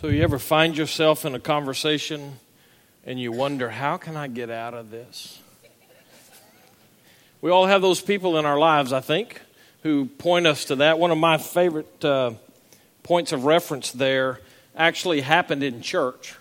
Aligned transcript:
So, 0.00 0.06
you 0.06 0.22
ever 0.22 0.38
find 0.38 0.76
yourself 0.76 1.24
in 1.24 1.34
a 1.34 1.40
conversation 1.40 2.38
and 3.04 3.18
you 3.18 3.32
wonder, 3.32 3.68
how 3.68 3.96
can 3.96 4.16
I 4.16 4.28
get 4.28 4.48
out 4.48 4.72
of 4.72 4.92
this? 4.92 5.40
We 7.40 7.50
all 7.50 7.66
have 7.66 7.82
those 7.82 8.00
people 8.00 8.38
in 8.38 8.46
our 8.46 8.60
lives, 8.60 8.92
I 8.92 9.00
think, 9.00 9.40
who 9.82 10.04
point 10.06 10.46
us 10.46 10.66
to 10.66 10.76
that. 10.76 11.00
One 11.00 11.10
of 11.10 11.18
my 11.18 11.36
favorite 11.36 12.04
uh, 12.04 12.34
points 13.02 13.32
of 13.32 13.44
reference 13.44 13.90
there 13.90 14.38
actually 14.76 15.20
happened 15.20 15.64
in 15.64 15.82
church. 15.82 16.36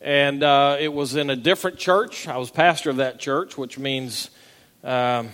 And 0.00 0.44
uh, 0.44 0.76
it 0.78 0.92
was 0.92 1.16
in 1.16 1.28
a 1.28 1.36
different 1.36 1.78
church. 1.78 2.28
I 2.28 2.36
was 2.36 2.52
pastor 2.52 2.90
of 2.90 2.98
that 2.98 3.18
church, 3.18 3.58
which 3.58 3.80
means 3.80 4.30
um, 4.84 5.30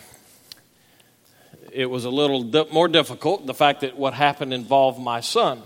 it 1.71 1.85
was 1.85 2.07
a 2.07 2.11
little 2.11 2.45
di- 2.45 2.69
more 2.73 2.89
difficult. 2.89 3.45
The 3.45 3.53
fact 3.53 3.83
that 3.83 3.99
what 3.99 4.15
happened 4.15 4.55
involved 4.55 4.99
my 4.99 5.21
son. 5.21 5.63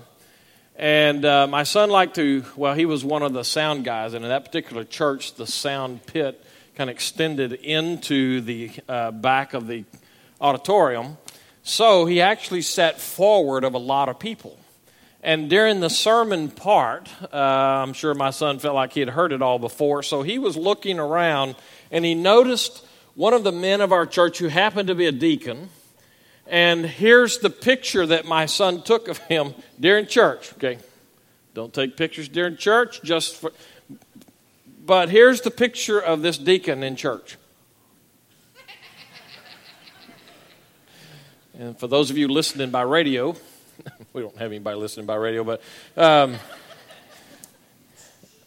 And 0.79 1.25
uh, 1.25 1.47
my 1.47 1.63
son 1.63 1.89
liked 1.89 2.17
to, 2.17 2.45
well, 2.55 2.75
he 2.75 2.85
was 2.85 3.03
one 3.03 3.23
of 3.23 3.33
the 3.33 3.45
sound 3.45 3.85
guys, 3.85 4.13
and 4.13 4.25
in 4.25 4.29
that 4.29 4.45
particular 4.45 4.85
church, 4.85 5.35
the 5.35 5.47
sound 5.47 6.05
pit 6.05 6.45
kind 6.75 6.91
of 6.91 6.97
extended 6.97 7.55
into 7.55 8.43
the 8.43 8.71
uh, 8.87 9.11
back 9.11 9.55
of 9.55 9.67
the 9.67 9.85
auditorium. 10.39 11.17
So 11.63 12.05
he 12.05 12.21
actually 12.21 12.61
sat 12.61 13.01
forward 13.01 13.65
of 13.65 13.73
a 13.73 13.79
lot 13.79 14.11
of 14.11 14.19
people. 14.19 14.59
And 15.23 15.49
during 15.49 15.81
the 15.81 15.89
sermon 15.89 16.51
part, 16.51 17.11
uh, 17.33 17.37
I'm 17.37 17.95
sure 17.95 18.13
my 18.15 18.31
son 18.31 18.59
felt 18.59 18.75
like 18.75 18.93
he 18.93 19.01
had 19.01 19.09
heard 19.09 19.33
it 19.33 19.41
all 19.41 19.59
before, 19.59 20.03
so 20.03 20.23
he 20.23 20.39
was 20.39 20.57
looking 20.59 20.99
around 20.99 21.57
and 21.91 22.05
he 22.05 22.15
noticed 22.15 22.85
one 23.15 23.33
of 23.33 23.45
the 23.45 23.51
men 23.51 23.81
of 23.81 23.93
our 23.93 24.05
church 24.05 24.39
who 24.39 24.49
happened 24.49 24.89
to 24.89 24.95
be 24.95 25.07
a 25.07 25.13
deacon 25.13 25.71
and 26.49 26.87
here's 26.87 27.39
the 27.39 27.51
picture 27.51 28.07
that 28.07 28.25
my 28.25 28.47
son 28.47 28.83
took 28.83 29.09
of 29.09 29.19
him 29.19 29.55
during 29.79 30.07
church. 30.07 30.53
Okay, 30.55 30.79
don't 31.55 31.73
take 31.73 31.97
pictures 31.97 32.29
during 32.29 32.57
church, 32.57 33.03
just 33.03 33.37
for. 33.37 33.53
But 34.85 35.09
here's 35.09 35.41
the 35.41 35.51
picture 35.51 35.99
of 35.99 36.23
this 36.23 36.39
deacon 36.39 36.83
in 36.83 36.97
church. 36.97 37.37
And 41.59 41.79
for 41.79 41.87
those 41.87 42.11
of 42.11 42.19
you 42.19 42.29
listening 42.29 42.71
by 42.71 42.83
radio, 42.83 43.35
we 44.13 44.21
don't 44.21 44.37
have 44.37 44.51
anybody 44.53 44.77
listening 44.79 45.07
by 45.07 45.15
radio, 45.15 45.43
but 45.43 45.63
um, 45.97 46.37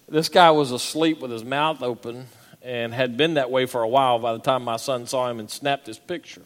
this 0.08 0.30
guy 0.30 0.52
was 0.52 0.72
asleep 0.72 1.20
with 1.20 1.32
his 1.32 1.44
mouth 1.44 1.82
open 1.82 2.28
and 2.62 2.94
had 2.94 3.18
been 3.18 3.36
that 3.36 3.50
way 3.50 3.66
for 3.66 3.82
a 3.82 3.88
while 3.88 4.20
by 4.20 4.34
the 4.34 4.40
time 4.40 4.64
my 4.64 4.78
son 4.78 5.08
saw 5.08 5.30
him 5.30 5.40
and 5.40 5.50
snapped 5.50 5.88
his 5.88 5.98
picture. 5.98 6.42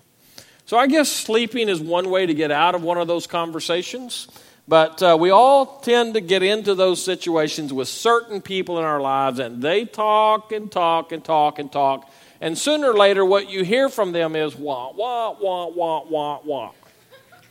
So 0.65 0.77
I 0.77 0.87
guess 0.87 1.09
sleeping 1.09 1.67
is 1.69 1.81
one 1.81 2.09
way 2.09 2.25
to 2.25 2.33
get 2.33 2.51
out 2.51 2.75
of 2.75 2.83
one 2.83 2.97
of 2.97 3.07
those 3.07 3.27
conversations. 3.27 4.27
But 4.67 5.03
uh, 5.03 5.17
we 5.19 5.29
all 5.29 5.79
tend 5.79 6.13
to 6.13 6.21
get 6.21 6.41
into 6.41 6.73
those 6.73 7.03
situations 7.03 7.73
with 7.73 7.89
certain 7.89 8.41
people 8.41 8.79
in 8.79 8.85
our 8.85 9.01
lives, 9.01 9.39
and 9.39 9.61
they 9.61 9.83
talk 9.83 10.53
and 10.53 10.71
talk 10.71 11.11
and 11.11 11.23
talk 11.23 11.59
and 11.59 11.69
talk. 11.69 12.09
And 12.39 12.57
sooner 12.57 12.91
or 12.91 12.97
later, 12.97 13.25
what 13.25 13.49
you 13.49 13.63
hear 13.63 13.89
from 13.89 14.13
them 14.13 14.35
is 14.35 14.55
wah, 14.55 14.91
wah, 14.93 15.35
wah, 15.39 15.67
wah, 15.67 16.03
wah, 16.05 16.39
wah. 16.45 16.71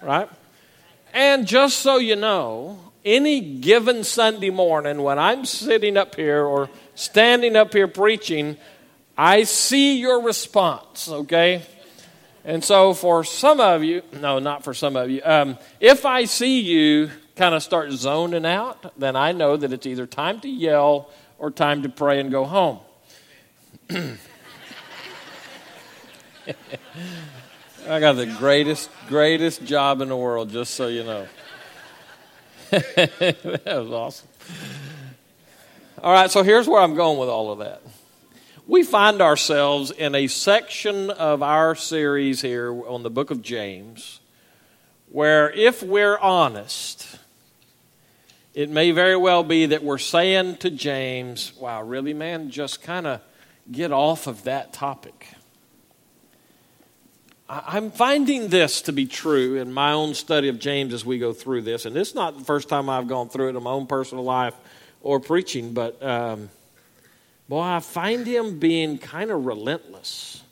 Right? 0.00 0.28
And 1.12 1.46
just 1.46 1.80
so 1.80 1.98
you 1.98 2.16
know, 2.16 2.78
any 3.04 3.40
given 3.40 4.04
Sunday 4.04 4.50
morning 4.50 5.02
when 5.02 5.18
I'm 5.18 5.44
sitting 5.44 5.98
up 5.98 6.14
here 6.14 6.44
or 6.44 6.70
standing 6.94 7.56
up 7.56 7.74
here 7.74 7.88
preaching, 7.88 8.56
I 9.18 9.42
see 9.42 9.98
your 9.98 10.22
response, 10.22 11.08
okay? 11.10 11.62
And 12.44 12.64
so, 12.64 12.92
for 12.92 13.22
some 13.22 13.60
of 13.60 13.84
you, 13.84 14.02
no, 14.12 14.40
not 14.40 14.64
for 14.64 14.74
some 14.74 14.96
of 14.96 15.08
you, 15.10 15.22
um, 15.24 15.58
if 15.78 16.04
I 16.04 16.24
see 16.24 16.60
you 16.60 17.10
kind 17.36 17.54
of 17.54 17.62
start 17.62 17.92
zoning 17.92 18.44
out, 18.44 18.98
then 18.98 19.14
I 19.14 19.30
know 19.30 19.56
that 19.56 19.72
it's 19.72 19.86
either 19.86 20.06
time 20.06 20.40
to 20.40 20.48
yell 20.48 21.08
or 21.38 21.52
time 21.52 21.84
to 21.84 21.88
pray 21.88 22.18
and 22.18 22.32
go 22.32 22.44
home. 22.44 22.80
I 27.88 28.00
got 28.00 28.14
the 28.14 28.26
greatest, 28.26 28.90
greatest 29.08 29.64
job 29.64 30.00
in 30.00 30.08
the 30.08 30.16
world, 30.16 30.50
just 30.50 30.74
so 30.74 30.88
you 30.88 31.04
know. 31.04 31.26
that 32.70 33.64
was 33.66 33.90
awesome. 33.90 34.28
All 36.02 36.12
right, 36.12 36.30
so 36.30 36.42
here's 36.42 36.66
where 36.66 36.80
I'm 36.80 36.96
going 36.96 37.18
with 37.18 37.28
all 37.28 37.52
of 37.52 37.60
that 37.60 37.82
we 38.66 38.84
find 38.84 39.20
ourselves 39.20 39.90
in 39.90 40.14
a 40.14 40.28
section 40.28 41.10
of 41.10 41.42
our 41.42 41.74
series 41.74 42.40
here 42.42 42.72
on 42.86 43.02
the 43.02 43.10
book 43.10 43.30
of 43.30 43.42
James 43.42 44.20
where, 45.10 45.50
if 45.50 45.82
we're 45.82 46.16
honest, 46.18 47.18
it 48.54 48.70
may 48.70 48.92
very 48.92 49.16
well 49.16 49.42
be 49.42 49.66
that 49.66 49.82
we're 49.82 49.98
saying 49.98 50.56
to 50.58 50.70
James, 50.70 51.52
Wow, 51.58 51.82
really, 51.82 52.14
man, 52.14 52.50
just 52.50 52.82
kind 52.82 53.06
of 53.06 53.20
get 53.70 53.92
off 53.92 54.26
of 54.26 54.44
that 54.44 54.72
topic. 54.72 55.28
I'm 57.48 57.90
finding 57.90 58.48
this 58.48 58.80
to 58.82 58.92
be 58.92 59.04
true 59.04 59.56
in 59.56 59.72
my 59.72 59.92
own 59.92 60.14
study 60.14 60.48
of 60.48 60.58
James 60.58 60.94
as 60.94 61.04
we 61.04 61.18
go 61.18 61.34
through 61.34 61.62
this. 61.62 61.84
And 61.84 61.94
it's 61.96 62.14
not 62.14 62.38
the 62.38 62.44
first 62.44 62.70
time 62.70 62.88
I've 62.88 63.08
gone 63.08 63.28
through 63.28 63.48
it 63.48 63.56
in 63.56 63.62
my 63.62 63.72
own 63.72 63.86
personal 63.86 64.24
life 64.24 64.54
or 65.00 65.18
preaching, 65.18 65.74
but. 65.74 66.00
Um, 66.00 66.48
Boy, 67.48 67.60
I 67.60 67.80
find 67.80 68.26
him 68.26 68.58
being 68.58 68.98
kind 68.98 69.30
of 69.30 69.44
relentless. 69.44 70.42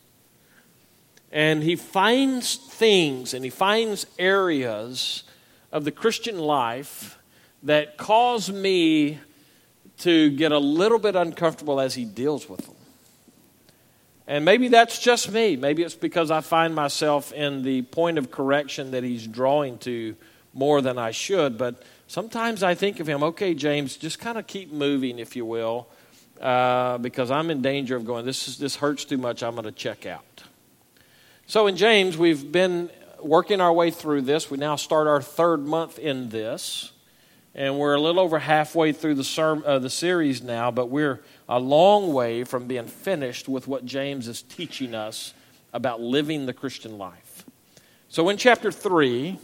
And 1.33 1.63
he 1.63 1.77
finds 1.77 2.57
things 2.57 3.35
and 3.35 3.45
he 3.45 3.51
finds 3.51 4.07
areas 4.19 5.23
of 5.71 5.85
the 5.85 5.93
Christian 5.93 6.39
life 6.39 7.19
that 7.63 7.97
cause 7.97 8.51
me 8.51 9.21
to 9.99 10.31
get 10.31 10.51
a 10.51 10.59
little 10.59 10.99
bit 10.99 11.15
uncomfortable 11.15 11.81
as 11.81 11.95
he 11.95 12.05
deals 12.05 12.49
with 12.49 12.67
them. 12.67 12.75
And 14.27 14.45
maybe 14.45 14.69
that's 14.69 14.99
just 14.99 15.31
me. 15.31 15.57
Maybe 15.57 15.83
it's 15.83 15.95
because 15.95 16.31
I 16.31 16.41
find 16.41 16.75
myself 16.75 17.33
in 17.33 17.63
the 17.63 17.83
point 17.83 18.19
of 18.19 18.31
correction 18.31 18.93
that 18.93 19.05
he's 19.05 19.27
drawing 19.27 19.79
to 19.79 20.17
more 20.53 20.81
than 20.81 20.99
I 20.99 21.11
should. 21.11 21.59
But 21.59 21.83
sometimes 22.07 22.63
I 22.63 22.75
think 22.75 22.99
of 22.99 23.09
him, 23.09 23.23
okay, 23.23 23.55
James, 23.55 23.97
just 23.97 24.19
kind 24.19 24.39
of 24.39 24.47
keep 24.47 24.73
moving, 24.73 25.19
if 25.19 25.37
you 25.37 25.45
will 25.45 25.87
uh, 26.41 26.99
because 26.99 27.31
I'm 27.31 27.51
in 27.51 27.63
danger 27.63 27.97
of 27.97 28.05
going, 28.05 28.25
this, 28.25 28.49
is, 28.49 28.59
this 28.59 28.77
hurts 28.77 29.05
too 29.05 29.19
much, 29.19 29.43
I'm 29.43 29.53
going 29.53 29.65
to 29.65 29.73
check 29.73 30.07
out. 30.07 30.43
So 31.47 31.67
in 31.67 31.77
James, 31.77 32.17
we've 32.17 32.51
been 32.51 32.91
working 33.23 33.61
our 33.61 33.73
way 33.73 33.91
through 33.91 34.23
this. 34.23 34.51
We 34.51 34.59
now 34.59 34.77
start 34.77 35.07
our 35.07 35.21
third 35.21 35.67
month 35.67 35.99
in 35.99 36.29
this. 36.31 36.93
And 37.55 37.79
we're 37.79 37.95
a 37.95 38.01
little 38.01 38.21
over 38.21 38.39
halfway 38.39 38.93
through 38.93 39.17
the, 39.17 39.63
uh, 39.67 39.81
the 39.81 39.91
series 39.91 40.41
now, 40.41 40.71
but 40.71 40.87
we're 40.87 41.21
a 41.49 41.59
long 41.59 42.13
way 42.13 42.45
from 42.45 42.69
being 42.69 42.87
finished 42.87 43.49
with 43.49 43.67
what 43.67 43.85
James 43.85 44.29
is 44.29 44.43
teaching 44.43 44.95
us 44.95 45.35
about 45.73 46.01
living 46.01 46.47
the 46.47 46.53
Christian 46.53 46.97
life. 46.97 47.45
So 48.09 48.29
in 48.29 48.37
chapter 48.37 48.71
3, 48.71 49.39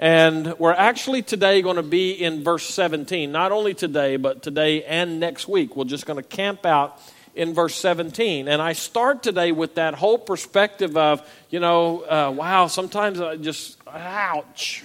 and 0.00 0.58
we're 0.58 0.72
actually 0.72 1.20
today 1.20 1.60
going 1.60 1.76
to 1.76 1.82
be 1.82 2.12
in 2.12 2.42
verse 2.42 2.64
17. 2.64 3.30
Not 3.30 3.52
only 3.52 3.74
today, 3.74 4.16
but 4.16 4.42
today 4.42 4.82
and 4.82 5.20
next 5.20 5.46
week. 5.46 5.76
We're 5.76 5.84
just 5.84 6.06
going 6.06 6.16
to 6.16 6.22
camp 6.22 6.64
out 6.64 6.98
in 7.34 7.52
verse 7.52 7.74
17. 7.74 8.48
And 8.48 8.62
I 8.62 8.72
start 8.72 9.22
today 9.22 9.52
with 9.52 9.74
that 9.74 9.92
whole 9.92 10.16
perspective 10.16 10.96
of, 10.96 11.20
you 11.50 11.60
know, 11.60 12.00
uh, 12.00 12.32
wow, 12.34 12.66
sometimes 12.66 13.20
I 13.20 13.36
just, 13.36 13.76
ouch. 13.86 14.84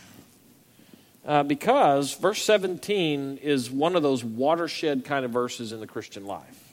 Uh, 1.25 1.43
because 1.43 2.13
verse 2.15 2.43
17 2.43 3.37
is 3.37 3.71
one 3.71 3.95
of 3.95 4.03
those 4.03 4.21
watershed 4.21 5.05
kind 5.05 5.23
of 5.23 5.31
verses 5.31 5.71
in 5.71 5.79
the 5.79 5.87
Christian 5.87 6.25
life. 6.25 6.65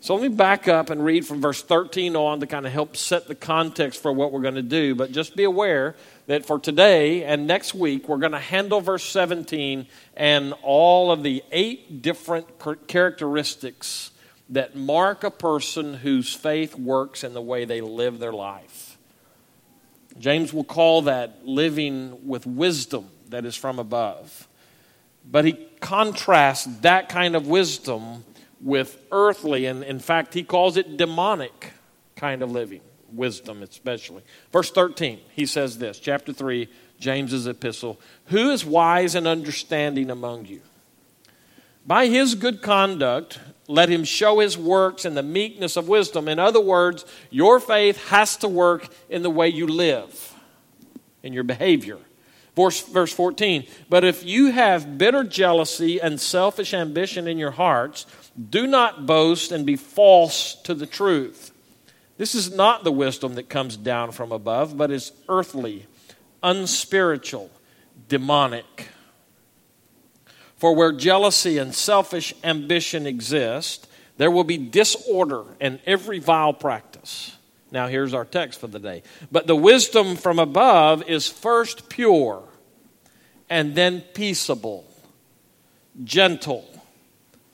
So 0.00 0.14
let 0.14 0.22
me 0.22 0.28
back 0.28 0.68
up 0.68 0.90
and 0.90 1.04
read 1.04 1.26
from 1.26 1.40
verse 1.40 1.60
13 1.60 2.14
on 2.14 2.38
to 2.38 2.46
kind 2.46 2.64
of 2.64 2.72
help 2.72 2.96
set 2.96 3.26
the 3.26 3.34
context 3.34 4.00
for 4.00 4.12
what 4.12 4.30
we're 4.30 4.42
going 4.42 4.54
to 4.54 4.62
do. 4.62 4.94
But 4.94 5.10
just 5.10 5.34
be 5.34 5.42
aware 5.42 5.96
that 6.28 6.46
for 6.46 6.58
today 6.58 7.24
and 7.24 7.46
next 7.46 7.74
week, 7.74 8.08
we're 8.08 8.18
going 8.18 8.32
to 8.32 8.38
handle 8.38 8.80
verse 8.80 9.02
17 9.04 9.86
and 10.14 10.54
all 10.62 11.10
of 11.10 11.22
the 11.22 11.42
eight 11.50 12.00
different 12.02 12.46
characteristics 12.86 14.12
that 14.50 14.76
mark 14.76 15.24
a 15.24 15.30
person 15.30 15.94
whose 15.94 16.32
faith 16.32 16.76
works 16.76 17.24
in 17.24 17.34
the 17.34 17.40
way 17.40 17.64
they 17.64 17.80
live 17.80 18.18
their 18.18 18.32
life. 18.32 18.98
James 20.18 20.52
will 20.52 20.64
call 20.64 21.02
that 21.02 21.46
living 21.46 22.26
with 22.26 22.46
wisdom 22.46 23.08
that 23.30 23.44
is 23.44 23.56
from 23.56 23.78
above. 23.78 24.48
But 25.30 25.44
he 25.44 25.52
contrasts 25.80 26.64
that 26.80 27.08
kind 27.08 27.36
of 27.36 27.46
wisdom 27.46 28.24
with 28.60 28.98
earthly, 29.12 29.66
and 29.66 29.82
in 29.82 29.98
fact, 29.98 30.34
he 30.34 30.42
calls 30.42 30.76
it 30.76 30.96
demonic 30.96 31.72
kind 32.16 32.42
of 32.42 32.50
living, 32.50 32.80
wisdom 33.12 33.62
especially. 33.62 34.22
Verse 34.52 34.70
13, 34.70 35.20
he 35.34 35.46
says 35.46 35.78
this, 35.78 35.98
chapter 35.98 36.32
3, 36.32 36.68
James's 36.98 37.46
epistle 37.46 38.00
Who 38.26 38.50
is 38.50 38.64
wise 38.64 39.14
and 39.14 39.26
understanding 39.26 40.10
among 40.10 40.46
you? 40.46 40.60
By 41.86 42.08
his 42.08 42.34
good 42.34 42.60
conduct, 42.60 43.40
let 43.66 43.88
him 43.88 44.04
show 44.04 44.40
his 44.40 44.58
works 44.58 45.04
in 45.04 45.14
the 45.14 45.22
meekness 45.22 45.76
of 45.76 45.88
wisdom. 45.88 46.28
In 46.28 46.38
other 46.38 46.60
words, 46.60 47.04
your 47.30 47.60
faith 47.60 48.08
has 48.08 48.36
to 48.38 48.48
work 48.48 48.88
in 49.08 49.22
the 49.22 49.30
way 49.30 49.48
you 49.48 49.66
live, 49.66 50.34
in 51.22 51.32
your 51.32 51.44
behavior. 51.44 51.98
Verse 52.54 53.12
14, 53.12 53.68
but 53.88 54.02
if 54.02 54.24
you 54.24 54.50
have 54.50 54.98
bitter 54.98 55.22
jealousy 55.22 56.00
and 56.00 56.20
selfish 56.20 56.74
ambition 56.74 57.28
in 57.28 57.38
your 57.38 57.52
hearts, 57.52 58.04
do 58.50 58.66
not 58.66 59.06
boast 59.06 59.52
and 59.52 59.64
be 59.64 59.76
false 59.76 60.56
to 60.62 60.74
the 60.74 60.86
truth. 60.86 61.47
This 62.18 62.34
is 62.34 62.52
not 62.52 62.84
the 62.84 62.92
wisdom 62.92 63.34
that 63.36 63.48
comes 63.48 63.76
down 63.76 64.10
from 64.10 64.32
above, 64.32 64.76
but 64.76 64.90
is 64.90 65.12
earthly, 65.28 65.86
unspiritual, 66.42 67.50
demonic. 68.08 68.88
For 70.56 70.74
where 70.74 70.92
jealousy 70.92 71.58
and 71.58 71.72
selfish 71.72 72.34
ambition 72.42 73.06
exist, 73.06 73.86
there 74.16 74.32
will 74.32 74.44
be 74.44 74.58
disorder 74.58 75.44
and 75.60 75.78
every 75.86 76.18
vile 76.18 76.52
practice. 76.52 77.36
Now, 77.70 77.86
here's 77.86 78.14
our 78.14 78.24
text 78.24 78.58
for 78.60 78.66
the 78.66 78.80
day. 78.80 79.04
But 79.30 79.46
the 79.46 79.54
wisdom 79.54 80.16
from 80.16 80.40
above 80.40 81.08
is 81.08 81.28
first 81.28 81.88
pure, 81.88 82.42
and 83.48 83.76
then 83.76 84.00
peaceable, 84.00 84.84
gentle, 86.02 86.64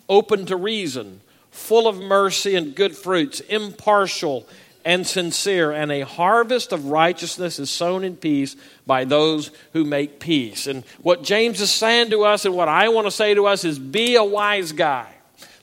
open 0.08 0.46
to 0.46 0.56
reason, 0.56 1.20
full 1.54 1.86
of 1.86 2.00
mercy 2.00 2.56
and 2.56 2.74
good 2.74 2.96
fruits, 2.96 3.40
impartial 3.40 4.46
and 4.84 5.06
sincere, 5.06 5.70
and 5.70 5.90
a 5.90 6.02
harvest 6.02 6.72
of 6.72 6.86
righteousness 6.86 7.58
is 7.58 7.70
sown 7.70 8.04
in 8.04 8.16
peace 8.16 8.56
by 8.86 9.04
those 9.04 9.50
who 9.72 9.84
make 9.84 10.20
peace. 10.20 10.66
And 10.66 10.84
what 11.00 11.22
James 11.22 11.60
is 11.60 11.70
saying 11.70 12.10
to 12.10 12.24
us, 12.24 12.44
and 12.44 12.54
what 12.54 12.68
I 12.68 12.88
want 12.88 13.06
to 13.06 13.10
say 13.10 13.34
to 13.34 13.46
us, 13.46 13.64
is 13.64 13.78
be 13.78 14.16
a 14.16 14.24
wise 14.24 14.72
guy. 14.72 15.10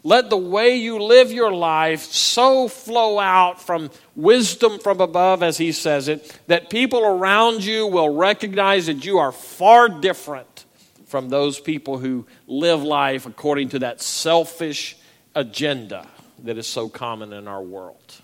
Let 0.03 0.31
the 0.31 0.37
way 0.37 0.77
you 0.77 1.03
live 1.03 1.31
your 1.31 1.51
life 1.51 2.01
so 2.01 2.67
flow 2.67 3.19
out 3.19 3.61
from 3.61 3.91
wisdom 4.15 4.79
from 4.79 5.01
above, 5.01 5.43
as 5.43 5.57
he 5.57 5.71
says 5.71 6.07
it, 6.07 6.39
that 6.47 6.71
people 6.71 7.05
around 7.05 7.63
you 7.63 7.85
will 7.85 8.09
recognize 8.09 8.87
that 8.87 9.05
you 9.05 9.19
are 9.19 9.31
far 9.31 9.87
different 9.87 10.65
from 11.05 11.29
those 11.29 11.59
people 11.59 11.99
who 11.99 12.25
live 12.47 12.81
life 12.81 13.27
according 13.27 13.69
to 13.69 13.79
that 13.79 14.01
selfish 14.01 14.95
agenda 15.35 16.07
that 16.43 16.57
is 16.57 16.67
so 16.67 16.89
common 16.89 17.33
in 17.33 17.47
our 17.47 17.61
world. 17.61 18.21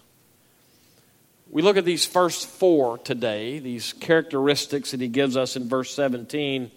We 1.49 1.61
look 1.61 1.77
at 1.77 1.85
these 1.85 2.05
first 2.05 2.47
four 2.47 2.97
today, 2.97 3.59
these 3.59 3.93
characteristics 3.93 4.91
that 4.91 4.99
he 4.99 5.07
gives 5.07 5.37
us 5.37 5.55
in 5.55 5.69
verse 5.69 5.93
17. 5.93 6.71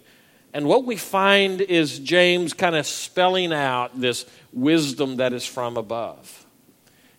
And 0.53 0.67
what 0.67 0.85
we 0.85 0.97
find 0.97 1.61
is 1.61 1.99
James 1.99 2.53
kind 2.53 2.77
of 2.77 2.87
spelling 2.87 3.53
out 3.53 4.01
this 4.01 4.27
wisdom 4.53 5.17
that 5.17 5.33
is 5.33 5.45
from 5.45 5.77
above. 5.77 6.40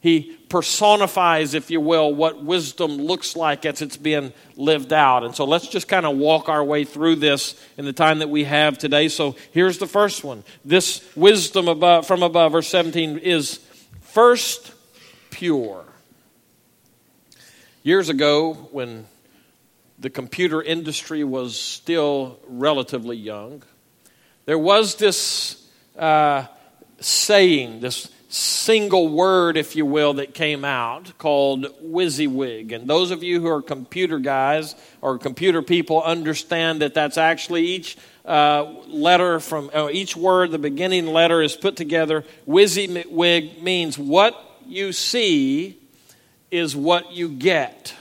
He 0.02 0.36
personifies, 0.50 1.54
if 1.54 1.70
you 1.70 1.80
will, 1.80 2.14
what 2.14 2.44
wisdom 2.44 2.98
looks 2.98 3.36
like 3.36 3.68
as 3.68 3.84
it's 3.84 3.98
being 3.98 4.34
lived 4.56 4.92
out. 4.92 5.24
And 5.24 5.36
so 5.36 5.46
let's 5.46 5.68
just 5.68 5.88
kind 5.88 6.08
of 6.08 6.18
walk 6.18 6.50
our 6.50 6.64
way 6.64 6.86
through 6.86 7.18
this 7.18 7.56
in 7.78 7.86
the 7.86 7.94
time 7.94 8.18
that 8.20 8.30
we 8.30 8.44
have 8.46 8.80
today. 8.80 9.10
So 9.10 9.36
here's 9.52 9.78
the 9.78 9.86
first 9.86 10.24
one. 10.24 10.44
This 10.66 11.08
wisdom 11.16 11.68
above, 11.68 12.08
from 12.08 12.24
above, 12.24 12.54
verse 12.54 12.68
17, 12.68 13.20
is 13.20 13.60
first 14.02 14.74
pure. 15.30 15.86
Years 17.84 18.10
ago, 18.10 18.54
when 18.72 19.06
the 20.00 20.10
computer 20.10 20.64
industry 20.64 21.24
was 21.24 21.60
still 21.60 22.40
relatively 22.48 23.18
young, 23.18 23.62
there 24.46 24.58
was 24.58 24.96
this 24.96 25.64
uh, 25.96 26.48
saying, 27.00 27.82
this 27.82 28.10
single 28.34 29.10
word, 29.10 29.58
if 29.58 29.76
you 29.76 29.86
will, 29.86 30.14
that 30.14 30.34
came 30.34 30.64
out 30.64 31.18
called 31.18 31.66
WYSIWYG. 31.84 32.72
And 32.72 32.90
those 32.90 33.12
of 33.12 33.24
you 33.24 33.42
who 33.42 33.48
are 33.48 33.62
computer 33.62 34.20
guys 34.20 34.74
or 35.02 35.18
computer 35.18 35.62
people 35.62 36.02
understand 36.02 36.82
that 36.82 36.94
that's 36.94 37.18
actually 37.18 37.66
each 37.66 37.98
uh, 38.26 38.64
letter 38.88 39.40
from 39.40 39.70
uh, 39.74 39.90
each 39.92 40.16
word, 40.16 40.52
the 40.52 40.60
beginning 40.60 41.08
letter 41.08 41.42
is 41.42 41.56
put 41.56 41.76
together. 41.76 42.24
WYSIWYG 42.48 43.62
means 43.62 44.00
what 44.00 44.42
you 44.66 44.94
see 44.94 45.78
is 46.52 46.76
what 46.76 47.12
you 47.12 47.28
get. 47.28 47.94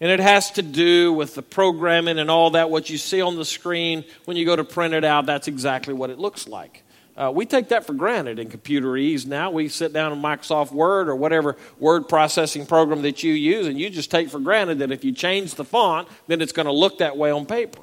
And 0.00 0.10
it 0.10 0.20
has 0.20 0.52
to 0.52 0.62
do 0.62 1.12
with 1.12 1.34
the 1.34 1.42
programming 1.42 2.18
and 2.18 2.30
all 2.30 2.50
that. 2.50 2.70
What 2.70 2.88
you 2.88 2.98
see 2.98 3.20
on 3.20 3.36
the 3.36 3.44
screen 3.44 4.04
when 4.24 4.36
you 4.36 4.46
go 4.46 4.56
to 4.56 4.64
print 4.64 4.94
it 4.94 5.04
out, 5.04 5.26
that's 5.26 5.48
exactly 5.48 5.92
what 5.92 6.10
it 6.10 6.18
looks 6.18 6.46
like. 6.48 6.84
Uh, 7.16 7.30
we 7.34 7.44
take 7.44 7.68
that 7.68 7.86
for 7.86 7.92
granted 7.92 8.38
in 8.38 8.48
computerese 8.48 9.26
now. 9.26 9.50
We 9.50 9.68
sit 9.68 9.92
down 9.92 10.12
in 10.12 10.22
Microsoft 10.22 10.72
Word 10.72 11.08
or 11.08 11.16
whatever 11.16 11.56
word 11.78 12.08
processing 12.08 12.66
program 12.66 13.02
that 13.02 13.22
you 13.22 13.32
use, 13.32 13.66
and 13.66 13.78
you 13.78 13.90
just 13.90 14.10
take 14.10 14.30
for 14.30 14.38
granted 14.38 14.78
that 14.78 14.90
if 14.90 15.04
you 15.04 15.12
change 15.12 15.54
the 15.54 15.64
font, 15.64 16.08
then 16.28 16.40
it's 16.40 16.52
going 16.52 16.66
to 16.66 16.72
look 16.72 16.98
that 16.98 17.16
way 17.16 17.30
on 17.30 17.46
paper. 17.46 17.82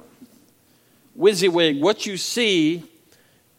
WYSIWYG, 1.18 1.80
what 1.80 2.06
you 2.06 2.16
see 2.16 2.84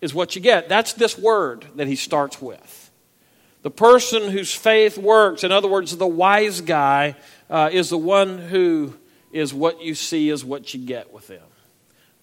is 0.02 0.14
what 0.14 0.36
you 0.36 0.42
get. 0.42 0.70
That's 0.70 0.94
this 0.94 1.18
word 1.18 1.66
that 1.76 1.88
he 1.88 1.96
starts 1.96 2.42
with. 2.42 2.92
The 3.62 3.72
person 3.72 4.32
whose 4.32 4.54
faith 4.54 4.98
works, 4.98 5.44
in 5.44 5.52
other 5.52 5.68
words, 5.68 5.96
the 5.96 6.08
wise 6.08 6.62
guy, 6.62 7.16
uh, 7.50 7.70
is 7.72 7.90
the 7.90 7.98
one 7.98 8.38
who 8.38 8.96
is 9.32 9.54
what 9.54 9.82
you 9.82 9.96
see 9.96 10.30
is 10.30 10.46
what 10.46 10.74
you 10.74 10.80
get 10.80 11.14
with 11.14 11.28
them. 11.28 11.44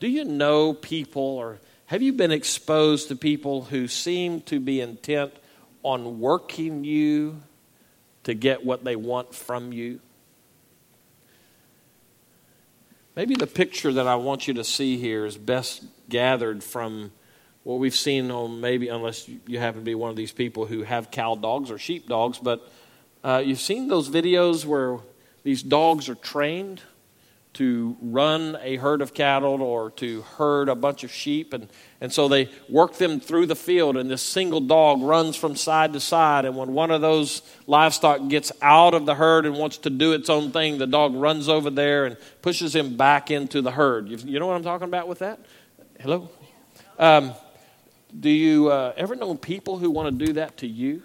Do 0.01 0.09
you 0.09 0.25
know 0.25 0.73
people, 0.73 1.23
or 1.23 1.59
have 1.87 2.03
you 2.03 2.13
been 2.13 2.33
exposed 2.33 3.09
to 3.09 3.17
people 3.17 3.63
who 3.63 3.87
seem 3.87 4.41
to 4.43 4.59
be 4.59 4.81
intent 4.81 5.33
on 5.83 6.19
working 6.19 6.83
you 6.83 7.41
to 8.25 8.35
get 8.35 8.65
what 8.65 8.85
they 8.85 8.97
want 8.97 9.35
from 9.35 9.73
you? 9.73 10.01
Maybe 13.15 13.37
the 13.37 13.47
picture 13.47 13.93
that 13.93 14.07
I 14.07 14.17
want 14.17 14.49
you 14.49 14.55
to 14.55 14.65
see 14.65 14.99
here 14.99 15.25
is 15.25 15.39
best 15.39 15.85
gathered 16.09 16.63
from 16.63 17.13
what 17.63 17.79
we've 17.79 17.97
seen 17.97 18.31
on 18.31 18.61
maybe, 18.61 18.89
unless 18.89 19.29
you 19.47 19.59
happen 19.59 19.81
to 19.81 19.85
be 19.85 19.95
one 19.95 20.11
of 20.11 20.17
these 20.17 20.33
people 20.33 20.67
who 20.67 20.83
have 20.83 21.11
cow 21.11 21.35
dogs 21.35 21.71
or 21.71 21.79
sheep 21.79 22.09
dogs, 22.09 22.39
but 22.39 22.69
uh, 23.25 23.43
you've 23.45 23.61
seen 23.61 23.89
those 23.89 24.09
videos 24.09 24.65
where 24.65 24.99
these 25.45 25.63
dogs 25.63 26.09
are 26.09 26.15
trained 26.17 26.83
to 27.57 27.97
run 28.03 28.59
a 28.61 28.77
herd 28.77 29.01
of 29.01 29.15
cattle 29.15 29.63
or 29.63 29.91
to 29.93 30.21
herd 30.37 30.69
a 30.69 30.75
bunch 30.75 31.05
of 31.05 31.11
sheep. 31.11 31.55
And, 31.55 31.69
and 32.03 32.13
so 32.13 32.29
they 32.29 32.51
work 32.69 32.97
them 32.97 33.19
through 33.19 33.47
the 33.47 33.57
field, 33.57 33.97
and 33.97 34.11
this 34.11 34.21
single 34.21 34.61
dog 34.61 35.01
runs 35.01 35.37
from 35.37 35.57
side 35.57 35.95
to 35.95 36.01
side. 36.01 36.45
And 36.45 36.55
when 36.55 36.75
one 36.75 36.91
of 36.91 37.01
those 37.01 37.41
livestock 37.67 38.29
gets 38.29 38.53
out 38.61 38.93
of 38.93 39.07
the 39.07 39.15
herd 39.15 39.47
and 39.47 39.57
wants 39.57 39.79
to 39.79 39.91
do 39.91 40.13
its 40.13 40.29
own 40.29 40.53
thing, 40.53 40.77
the 40.77 40.87
dog 40.87 41.15
runs 41.15 41.49
over 41.49 41.71
there 41.71 42.05
and 42.05 42.19
pushes 42.43 42.77
him 42.77 42.99
back 42.99 43.31
into 43.31 43.63
the 43.63 43.71
herd. 43.71 44.11
You, 44.11 44.19
you 44.19 44.39
know 44.39 44.47
what 44.47 44.57
I'm 44.57 44.63
talking 44.63 44.89
about 44.89 45.09
with 45.09 45.21
that? 45.21 45.41
Hello? 45.99 46.29
Um, 46.99 47.33
do 48.19 48.29
you 48.29 48.69
uh, 48.69 48.93
ever 48.99 49.17
know 49.17 49.35
people 49.35 49.79
who 49.79 49.91
want 49.91 50.19
to 50.19 50.27
do 50.27 50.35
that 50.35 50.59
to 50.59 50.67
you? 50.67 51.03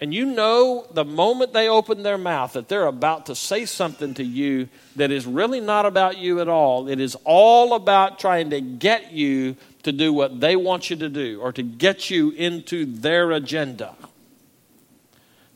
And 0.00 0.12
you 0.12 0.26
know 0.26 0.86
the 0.92 1.04
moment 1.04 1.54
they 1.54 1.68
open 1.68 2.02
their 2.02 2.18
mouth 2.18 2.52
that 2.52 2.68
they're 2.68 2.86
about 2.86 3.26
to 3.26 3.34
say 3.34 3.64
something 3.64 4.12
to 4.14 4.24
you 4.24 4.68
that 4.96 5.10
is 5.10 5.26
really 5.26 5.60
not 5.60 5.86
about 5.86 6.18
you 6.18 6.40
at 6.40 6.48
all. 6.48 6.88
It 6.88 7.00
is 7.00 7.16
all 7.24 7.74
about 7.74 8.18
trying 8.18 8.50
to 8.50 8.60
get 8.60 9.12
you 9.12 9.56
to 9.84 9.92
do 9.92 10.12
what 10.12 10.40
they 10.40 10.54
want 10.54 10.90
you 10.90 10.96
to 10.96 11.08
do 11.08 11.40
or 11.40 11.52
to 11.52 11.62
get 11.62 12.10
you 12.10 12.30
into 12.30 12.84
their 12.84 13.30
agenda. 13.30 13.94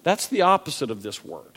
That's 0.05 0.27
the 0.27 0.43
opposite 0.43 0.91
of 0.91 1.03
this 1.03 1.23
word. 1.23 1.50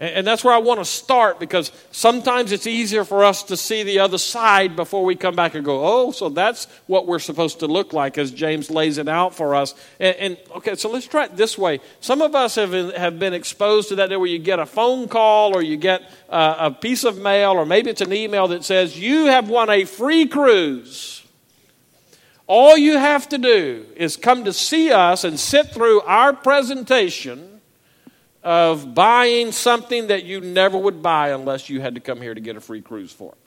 And 0.00 0.26
that's 0.26 0.42
where 0.42 0.54
I 0.54 0.58
want 0.58 0.80
to 0.80 0.84
start 0.86 1.38
because 1.38 1.70
sometimes 1.90 2.52
it's 2.52 2.66
easier 2.66 3.04
for 3.04 3.22
us 3.22 3.42
to 3.44 3.56
see 3.56 3.82
the 3.82 3.98
other 3.98 4.16
side 4.16 4.74
before 4.74 5.04
we 5.04 5.14
come 5.14 5.36
back 5.36 5.54
and 5.54 5.62
go, 5.62 5.84
oh, 5.84 6.10
so 6.10 6.30
that's 6.30 6.68
what 6.86 7.06
we're 7.06 7.18
supposed 7.18 7.60
to 7.60 7.66
look 7.66 7.92
like 7.92 8.16
as 8.16 8.30
James 8.30 8.70
lays 8.70 8.96
it 8.96 9.08
out 9.08 9.34
for 9.34 9.54
us. 9.54 9.74
And, 9.98 10.16
and 10.16 10.38
okay, 10.56 10.74
so 10.74 10.88
let's 10.88 11.06
try 11.06 11.26
it 11.26 11.36
this 11.36 11.58
way. 11.58 11.80
Some 12.00 12.22
of 12.22 12.34
us 12.34 12.54
have, 12.54 12.72
have 12.94 13.18
been 13.18 13.34
exposed 13.34 13.90
to 13.90 13.96
that 13.96 14.08
day 14.08 14.16
where 14.16 14.26
you 14.26 14.38
get 14.38 14.58
a 14.58 14.64
phone 14.64 15.06
call 15.06 15.54
or 15.54 15.60
you 15.60 15.76
get 15.76 16.10
uh, 16.30 16.56
a 16.58 16.70
piece 16.70 17.04
of 17.04 17.18
mail 17.18 17.50
or 17.50 17.66
maybe 17.66 17.90
it's 17.90 18.00
an 18.00 18.14
email 18.14 18.48
that 18.48 18.64
says, 18.64 18.98
you 18.98 19.26
have 19.26 19.50
won 19.50 19.68
a 19.68 19.84
free 19.84 20.26
cruise. 20.26 21.22
All 22.46 22.78
you 22.78 22.96
have 22.96 23.28
to 23.28 23.36
do 23.36 23.84
is 23.96 24.16
come 24.16 24.44
to 24.44 24.54
see 24.54 24.92
us 24.92 25.24
and 25.24 25.38
sit 25.38 25.72
through 25.72 26.00
our 26.00 26.32
presentation 26.32 27.49
of 28.42 28.94
buying 28.94 29.52
something 29.52 30.08
that 30.08 30.24
you 30.24 30.40
never 30.40 30.78
would 30.78 31.02
buy 31.02 31.30
unless 31.30 31.68
you 31.68 31.80
had 31.80 31.94
to 31.94 32.00
come 32.00 32.20
here 32.20 32.34
to 32.34 32.40
get 32.40 32.56
a 32.56 32.60
free 32.60 32.80
cruise 32.80 33.12
for 33.12 33.32
it. 33.32 33.38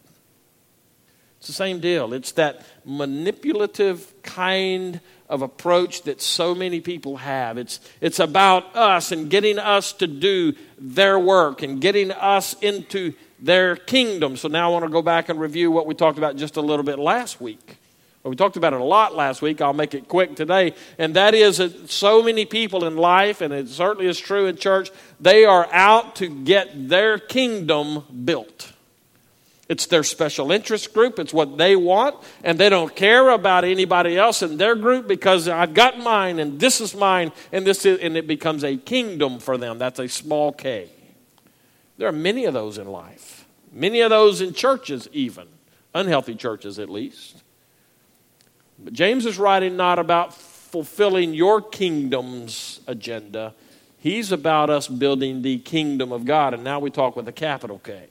It's 1.40 1.48
the 1.48 1.54
same 1.54 1.80
deal. 1.80 2.14
It's 2.14 2.32
that 2.34 2.66
manipulative 2.86 4.14
kind 4.24 5.02
of 5.28 5.42
approach 5.42 6.04
that 6.04 6.22
so 6.22 6.56
many 6.56 6.80
people 6.80 7.18
have. 7.18 7.58
It's, 7.58 7.80
it's 8.00 8.20
about 8.20 8.76
us 8.76 9.12
and 9.12 9.30
getting 9.30 9.60
us 9.60 9.92
to 9.94 10.08
do 10.08 10.54
their 10.78 11.20
work 11.20 11.62
and 11.62 11.82
getting 11.82 12.12
us 12.12 12.54
into 12.62 13.14
their 13.40 13.76
kingdom. 13.76 14.38
So 14.38 14.48
now 14.48 14.70
I 14.70 14.72
want 14.72 14.86
to 14.86 14.92
go 14.92 15.02
back 15.02 15.28
and 15.28 15.40
review 15.40 15.70
what 15.70 15.86
we 15.86 15.96
talked 15.96 16.18
about 16.18 16.38
just 16.38 16.56
a 16.56 16.62
little 16.62 16.86
bit 16.86 16.98
last 16.98 17.42
week. 17.42 17.78
We 18.24 18.38
talked 18.38 18.56
about 18.56 18.72
it 18.72 18.80
a 18.80 18.86
lot 18.86 19.15
last 19.15 19.42
week. 19.42 19.60
I'll 19.60 19.74
make 19.74 19.94
it 19.94 20.08
quick 20.08 20.36
today. 20.36 20.75
And 20.98 21.13
that 21.15 21.34
is 21.34 21.58
that 21.58 21.89
so 21.89 22.24
many 22.24 22.46
people 22.46 22.86
in 22.86 22.96
life, 22.96 23.42
and 23.42 23.53
it 23.53 23.68
certainly 23.68 24.08
is 24.08 24.18
true 24.18 24.46
in 24.46 24.56
church, 24.56 24.92
they 25.20 25.44
are 25.44 25.68
out 25.74 26.15
to 26.18 26.30
get 26.30 26.88
their 26.88 27.18
kingdom 27.18 28.24
built. 28.24 28.72
It's 29.68 29.88
their 29.88 30.03
special 30.03 30.51
interest 30.51 30.94
group. 30.94 31.20
It's 31.20 31.34
what 31.34 31.58
they 31.58 31.75
want. 31.75 32.15
And 32.44 32.58
they 32.58 32.70
don't 32.70 32.96
care 32.96 33.30
about 33.30 33.65
anybody 33.65 34.18
else 34.18 34.42
in 34.42 34.58
their 34.58 34.75
group 34.75 35.08
because 35.08 35.48
I've 35.48 35.74
got 35.74 36.00
mine 36.00 36.39
and 36.39 36.60
this 36.60 36.80
is 36.80 36.96
mine 36.96 37.32
and 37.51 37.65
this 37.65 37.86
is, 37.86 38.00
and 38.00 38.15
it 38.15 38.27
becomes 38.27 38.63
a 38.63 38.77
kingdom 38.77 39.39
for 39.39 39.58
them. 39.58 39.80
That's 39.80 40.00
a 40.00 40.08
small 40.08 40.51
K. 40.51 40.89
There 41.98 42.08
are 42.08 42.13
many 42.13 42.46
of 42.46 42.53
those 42.53 42.77
in 42.77 42.88
life, 42.88 43.46
many 43.72 44.01
of 44.01 44.10
those 44.10 44.42
in 44.42 44.53
churches, 44.53 45.08
even, 45.12 45.48
unhealthy 45.94 46.36
churches 46.36 46.80
at 46.80 46.89
least. 46.89 47.43
But 48.84 48.94
James 48.94 49.25
is 49.25 49.38
writing 49.38 49.78
not 49.78 50.00
about 50.00 50.34
fulfilling 50.34 51.34
your 51.34 51.62
kingdom's 51.62 52.82
agenda, 52.88 53.54
he's 54.00 54.32
about 54.32 54.70
us 54.70 54.88
building 54.88 55.42
the 55.42 55.60
kingdom 55.60 56.12
of 56.12 56.25
God. 56.25 56.54
And 56.54 56.63
now 56.63 56.80
we 56.80 56.90
talk 56.90 57.16
with 57.16 57.28
a 57.28 57.32
capital 57.32 57.80
K. 57.80 58.08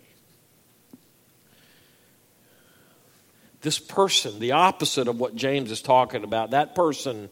This 3.60 3.78
person, 3.78 4.40
the 4.40 4.52
opposite 4.52 5.06
of 5.06 5.20
what 5.20 5.36
James 5.36 5.70
is 5.70 5.82
talking 5.82 6.24
about, 6.24 6.50
that 6.50 6.74
person 6.74 7.30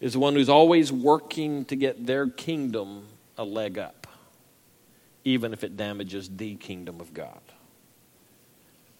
is 0.00 0.14
the 0.14 0.18
one 0.18 0.34
who's 0.34 0.48
always 0.48 0.92
working 0.92 1.64
to 1.66 1.76
get 1.76 2.06
their 2.06 2.28
kingdom 2.28 3.06
a 3.38 3.44
leg 3.44 3.78
up, 3.78 4.06
even 5.24 5.52
if 5.52 5.64
it 5.64 5.76
damages 5.76 6.28
the 6.28 6.56
kingdom 6.56 7.00
of 7.00 7.14
God. 7.14 7.40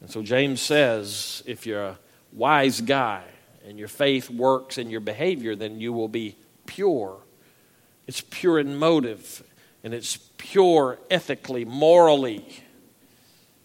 And 0.00 0.10
so 0.10 0.22
James 0.22 0.62
says 0.62 1.42
if 1.44 1.66
you're 1.66 1.84
a 1.84 1.98
wise 2.32 2.80
guy 2.80 3.24
and 3.70 3.78
your 3.78 3.88
faith 3.88 4.28
works 4.28 4.78
in 4.78 4.90
your 4.90 5.00
behavior, 5.00 5.54
then 5.54 5.80
you 5.80 5.92
will 5.92 6.08
be 6.08 6.36
pure. 6.66 7.18
It's 8.08 8.20
pure 8.20 8.58
in 8.58 8.76
motive, 8.76 9.44
and 9.84 9.94
it's 9.94 10.16
pure 10.36 10.98
ethically, 11.08 11.64
morally. 11.64 12.44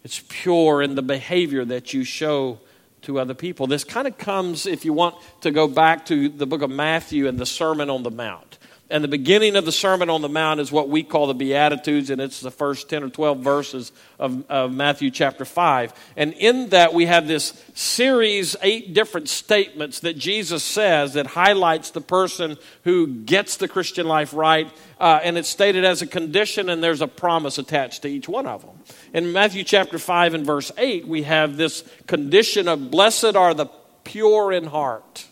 It's 0.04 0.24
pure 0.30 0.84
in 0.84 0.94
the 0.94 1.02
behavior 1.02 1.66
that 1.66 1.92
you 1.92 2.04
show 2.04 2.60
to 3.02 3.20
other 3.20 3.34
people. 3.34 3.66
This 3.66 3.84
kind 3.84 4.08
of 4.08 4.20
comes, 4.20 4.68
if 4.68 4.86
you 4.86 4.94
want 4.94 5.16
to 5.42 5.50
go 5.50 5.68
back 5.68 6.06
to 6.06 6.30
the 6.30 6.46
book 6.46 6.62
of 6.62 6.70
Matthew 6.70 7.28
and 7.28 7.40
the 7.40 7.46
Sermon 7.46 7.90
on 7.90 8.04
the 8.04 8.12
Mount. 8.12 8.60
And 8.88 9.04
the 9.04 9.08
beginning 9.08 9.56
of 9.56 9.66
the 9.66 9.72
Sermon 9.72 10.12
on 10.12 10.22
the 10.22 10.30
Mount 10.30 10.60
is 10.60 10.72
what 10.72 10.90
we 10.90 11.02
call 11.02 11.26
the 11.26 11.34
Beatitudes, 11.34 12.12
and 12.12 12.22
it's 12.22 12.40
the 12.40 12.52
first 12.52 12.88
10 12.88 13.04
or 13.04 13.10
12 13.10 13.40
verses 13.40 13.92
of, 14.20 14.50
of, 14.50 14.72
Matthew 14.72 15.10
chapter 15.10 15.44
5. 15.44 15.92
And 16.16 16.34
in 16.34 16.70
that, 16.70 16.94
we 16.94 17.08
have 17.08 17.28
this 17.28 17.60
series, 17.74 18.56
eight 18.62 18.94
different 18.94 19.28
statements 19.28 20.02
that 20.02 20.20
Jesus 20.20 20.64
says 20.64 21.14
that 21.14 21.26
highlights 21.26 21.90
the 21.90 22.02
person 22.02 22.58
who 22.84 23.08
gets 23.08 23.58
the 23.58 23.68
Christian 23.68 24.08
life 24.08 24.36
right. 24.36 24.72
Uh, 25.00 25.20
and 25.24 25.36
it's 25.36 25.50
stated 25.50 25.84
as 25.84 26.04
a 26.04 26.08
condition, 26.08 26.70
and 26.70 26.84
there's 26.84 27.02
a 27.02 27.08
promise 27.08 27.58
attached 27.58 28.04
to 28.04 28.08
each 28.08 28.30
one 28.30 28.46
of 28.46 28.62
them. 28.62 28.78
In 29.16 29.32
Matthew 29.32 29.64
chapter 29.64 29.98
5 29.98 30.36
and 30.36 30.46
verse 30.46 30.72
8, 30.78 31.08
we 31.08 31.24
have 31.24 31.58
this 31.58 31.84
condition 32.06 32.68
of 32.68 32.92
blessed 32.92 33.36
are 33.36 33.56
the 33.56 33.66
pure 34.04 34.54
in 34.54 34.66
heart 34.66 35.26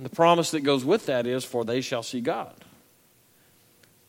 and 0.00 0.06
the 0.06 0.16
promise 0.16 0.52
that 0.52 0.60
goes 0.60 0.82
with 0.82 1.04
that 1.06 1.26
is, 1.26 1.44
for 1.44 1.62
they 1.62 1.82
shall 1.82 2.02
see 2.02 2.22
God. 2.22 2.54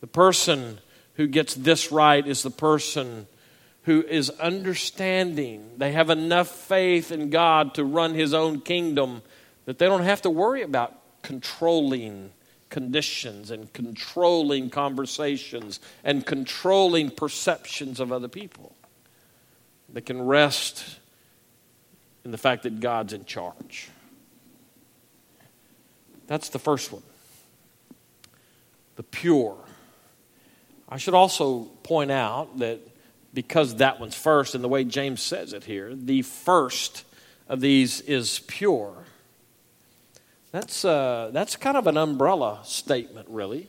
The 0.00 0.06
person 0.06 0.78
who 1.16 1.26
gets 1.26 1.54
this 1.54 1.92
right 1.92 2.26
is 2.26 2.42
the 2.42 2.50
person 2.50 3.26
who 3.82 4.00
is 4.00 4.30
understanding. 4.30 5.68
They 5.76 5.92
have 5.92 6.08
enough 6.08 6.48
faith 6.48 7.12
in 7.12 7.28
God 7.28 7.74
to 7.74 7.84
run 7.84 8.14
his 8.14 8.32
own 8.32 8.62
kingdom 8.62 9.20
that 9.66 9.78
they 9.78 9.84
don't 9.84 10.04
have 10.04 10.22
to 10.22 10.30
worry 10.30 10.62
about 10.62 10.98
controlling 11.20 12.30
conditions 12.70 13.50
and 13.50 13.70
controlling 13.74 14.70
conversations 14.70 15.78
and 16.04 16.24
controlling 16.24 17.10
perceptions 17.10 18.00
of 18.00 18.12
other 18.12 18.28
people. 18.28 18.74
They 19.92 20.00
can 20.00 20.22
rest 20.22 21.00
in 22.24 22.30
the 22.30 22.38
fact 22.38 22.62
that 22.62 22.80
God's 22.80 23.12
in 23.12 23.26
charge. 23.26 23.90
That's 26.32 26.48
the 26.48 26.58
first 26.58 26.90
one. 26.90 27.02
The 28.96 29.02
pure. 29.02 29.58
I 30.88 30.96
should 30.96 31.12
also 31.12 31.64
point 31.82 32.10
out 32.10 32.58
that 32.60 32.80
because 33.34 33.76
that 33.76 34.00
one's 34.00 34.14
first, 34.14 34.54
and 34.54 34.64
the 34.64 34.68
way 34.68 34.84
James 34.84 35.20
says 35.20 35.52
it 35.52 35.64
here, 35.64 35.94
the 35.94 36.22
first 36.22 37.04
of 37.50 37.60
these 37.60 38.00
is 38.00 38.38
pure. 38.46 38.94
That's, 40.52 40.86
uh, 40.86 41.32
that's 41.34 41.54
kind 41.56 41.76
of 41.76 41.86
an 41.86 41.98
umbrella 41.98 42.60
statement, 42.64 43.28
really. 43.28 43.68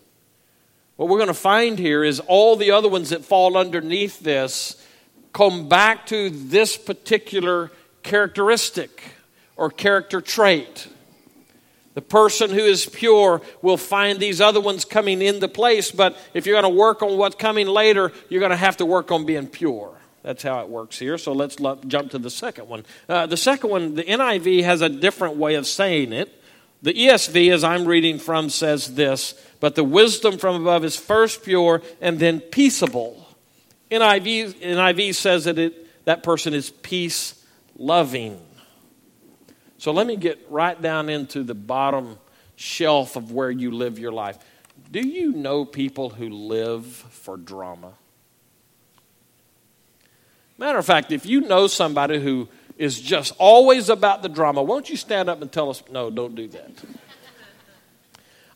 What 0.95 1.09
we're 1.09 1.17
going 1.17 1.27
to 1.27 1.33
find 1.33 1.77
here 1.77 2.01
is 2.01 2.21
all 2.21 2.55
the 2.55 2.71
other 2.71 2.87
ones 2.87 3.09
that 3.09 3.25
fall 3.25 3.57
underneath 3.57 4.21
this 4.21 4.81
come 5.33 5.67
back 5.67 6.05
to 6.05 6.29
this 6.29 6.77
particular 6.77 7.73
characteristic 8.03 9.03
or 9.57 9.69
character 9.69 10.21
trait. 10.21 10.87
The 11.93 12.01
person 12.01 12.49
who 12.49 12.59
is 12.59 12.85
pure 12.85 13.41
will 13.61 13.77
find 13.77 14.19
these 14.19 14.41
other 14.41 14.59
ones 14.59 14.83
coming 14.83 15.21
into 15.21 15.47
place, 15.47 15.91
but 15.91 16.17
if 16.33 16.45
you're 16.45 16.59
going 16.59 16.71
to 16.71 16.79
work 16.79 17.03
on 17.03 17.17
what's 17.17 17.35
coming 17.35 17.67
later, 17.67 18.11
you're 18.29 18.39
going 18.39 18.49
to 18.49 18.55
have 18.55 18.77
to 18.77 18.85
work 18.85 19.11
on 19.11 19.25
being 19.25 19.47
pure. 19.47 19.93
That's 20.23 20.41
how 20.41 20.61
it 20.61 20.69
works 20.69 20.97
here. 20.97 21.17
So 21.17 21.33
let's 21.33 21.57
jump 21.87 22.11
to 22.11 22.17
the 22.17 22.29
second 22.29 22.67
one. 22.67 22.85
Uh, 23.07 23.25
the 23.27 23.37
second 23.37 23.69
one, 23.69 23.95
the 23.95 24.03
NIV 24.03 24.63
has 24.63 24.81
a 24.81 24.89
different 24.89 25.35
way 25.35 25.55
of 25.55 25.67
saying 25.67 26.13
it. 26.13 26.41
The 26.81 26.93
ESV, 26.93 27.53
as 27.53 27.63
I'm 27.63 27.85
reading 27.85 28.19
from, 28.19 28.49
says 28.49 28.95
this 28.95 29.35
But 29.59 29.75
the 29.75 29.83
wisdom 29.83 30.37
from 30.37 30.61
above 30.61 30.83
is 30.83 30.95
first 30.95 31.43
pure 31.43 31.81
and 32.01 32.19
then 32.19 32.39
peaceable. 32.39 33.27
NIV, 33.91 34.55
NIV 34.55 35.13
says 35.13 35.45
that 35.45 35.59
it, 35.59 36.05
that 36.05 36.23
person 36.23 36.53
is 36.53 36.69
peace 36.69 37.45
loving. 37.77 38.39
So 39.83 39.91
let 39.91 40.07
me 40.07 40.15
get 40.15 40.39
right 40.49 40.81
down 40.81 41.09
into 41.09 41.43
the 41.43 41.53
bottom 41.53 42.17
shelf 42.55 43.17
of 43.17 43.33
where 43.33 43.51
you 43.51 43.69
live 43.69 43.99
your 43.99 44.13
life. 44.13 44.37
Do 44.89 45.05
you 45.05 45.33
know 45.33 45.65
people 45.65 46.09
who 46.09 46.29
live 46.29 46.85
for 46.85 47.35
drama? 47.35 47.91
Matter 50.57 50.77
of 50.77 50.85
fact, 50.85 51.11
if 51.11 51.25
you 51.25 51.41
know 51.41 51.67
somebody 51.67 52.21
who 52.21 52.47
is 52.77 53.01
just 53.01 53.33
always 53.37 53.89
about 53.89 54.21
the 54.21 54.29
drama, 54.29 54.63
won't 54.63 54.89
you 54.89 54.95
stand 54.95 55.27
up 55.27 55.41
and 55.41 55.51
tell 55.51 55.69
us, 55.69 55.83
no, 55.91 56.09
don't 56.09 56.33
do 56.33 56.47
that? 56.47 56.71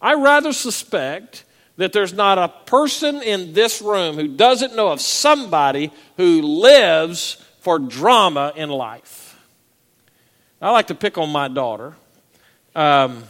I 0.01 0.13
rather 0.13 0.53
suspect 0.53 1.43
that 1.75 1.91
there's 1.91 2.13
not 2.13 2.37
a 2.37 2.47
person 2.65 3.21
in 3.21 3.51
this 3.51 3.81
room 3.81 4.15
who 4.15 4.29
doesn't 4.29 4.77
know 4.77 4.87
of 4.87 5.01
somebody 5.01 5.91
who 6.15 6.41
lives 6.41 7.43
for 7.59 7.79
drama 7.79 8.53
in 8.55 8.69
life. 8.69 9.26
I 10.61 10.71
like 10.71 10.87
to 10.87 10.95
pick 10.95 11.17
on 11.17 11.29
my 11.29 11.47
daughter. 11.47 11.95
Um, 12.75 13.23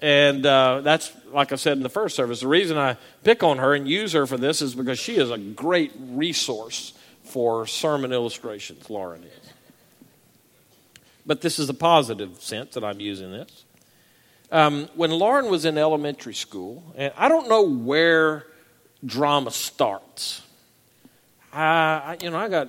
and 0.00 0.46
uh, 0.46 0.80
that's, 0.80 1.12
like 1.30 1.52
I 1.52 1.56
said 1.56 1.76
in 1.76 1.82
the 1.82 1.90
first 1.90 2.16
service, 2.16 2.40
the 2.40 2.48
reason 2.48 2.78
I 2.78 2.96
pick 3.22 3.42
on 3.42 3.58
her 3.58 3.74
and 3.74 3.86
use 3.86 4.12
her 4.12 4.26
for 4.26 4.38
this 4.38 4.62
is 4.62 4.74
because 4.74 4.98
she 4.98 5.16
is 5.16 5.30
a 5.30 5.36
great 5.36 5.92
resource 5.98 6.94
for 7.24 7.66
sermon 7.66 8.12
illustrations, 8.12 8.88
Lauren 8.88 9.22
is. 9.24 9.52
But 11.26 11.42
this 11.42 11.58
is 11.58 11.68
a 11.68 11.74
positive 11.74 12.42
sense 12.42 12.74
that 12.74 12.84
I'm 12.84 12.98
using 12.98 13.30
this. 13.30 13.64
Um, 14.50 14.88
when 14.94 15.10
Lauren 15.10 15.50
was 15.50 15.64
in 15.64 15.78
elementary 15.78 16.34
school, 16.34 16.82
and 16.96 17.12
I 17.16 17.28
don't 17.28 17.48
know 17.48 17.62
where 17.62 18.46
drama 19.04 19.50
starts. 19.50 20.42
I, 21.52 22.16
you 22.22 22.30
know, 22.30 22.38
I 22.38 22.48
got 22.48 22.68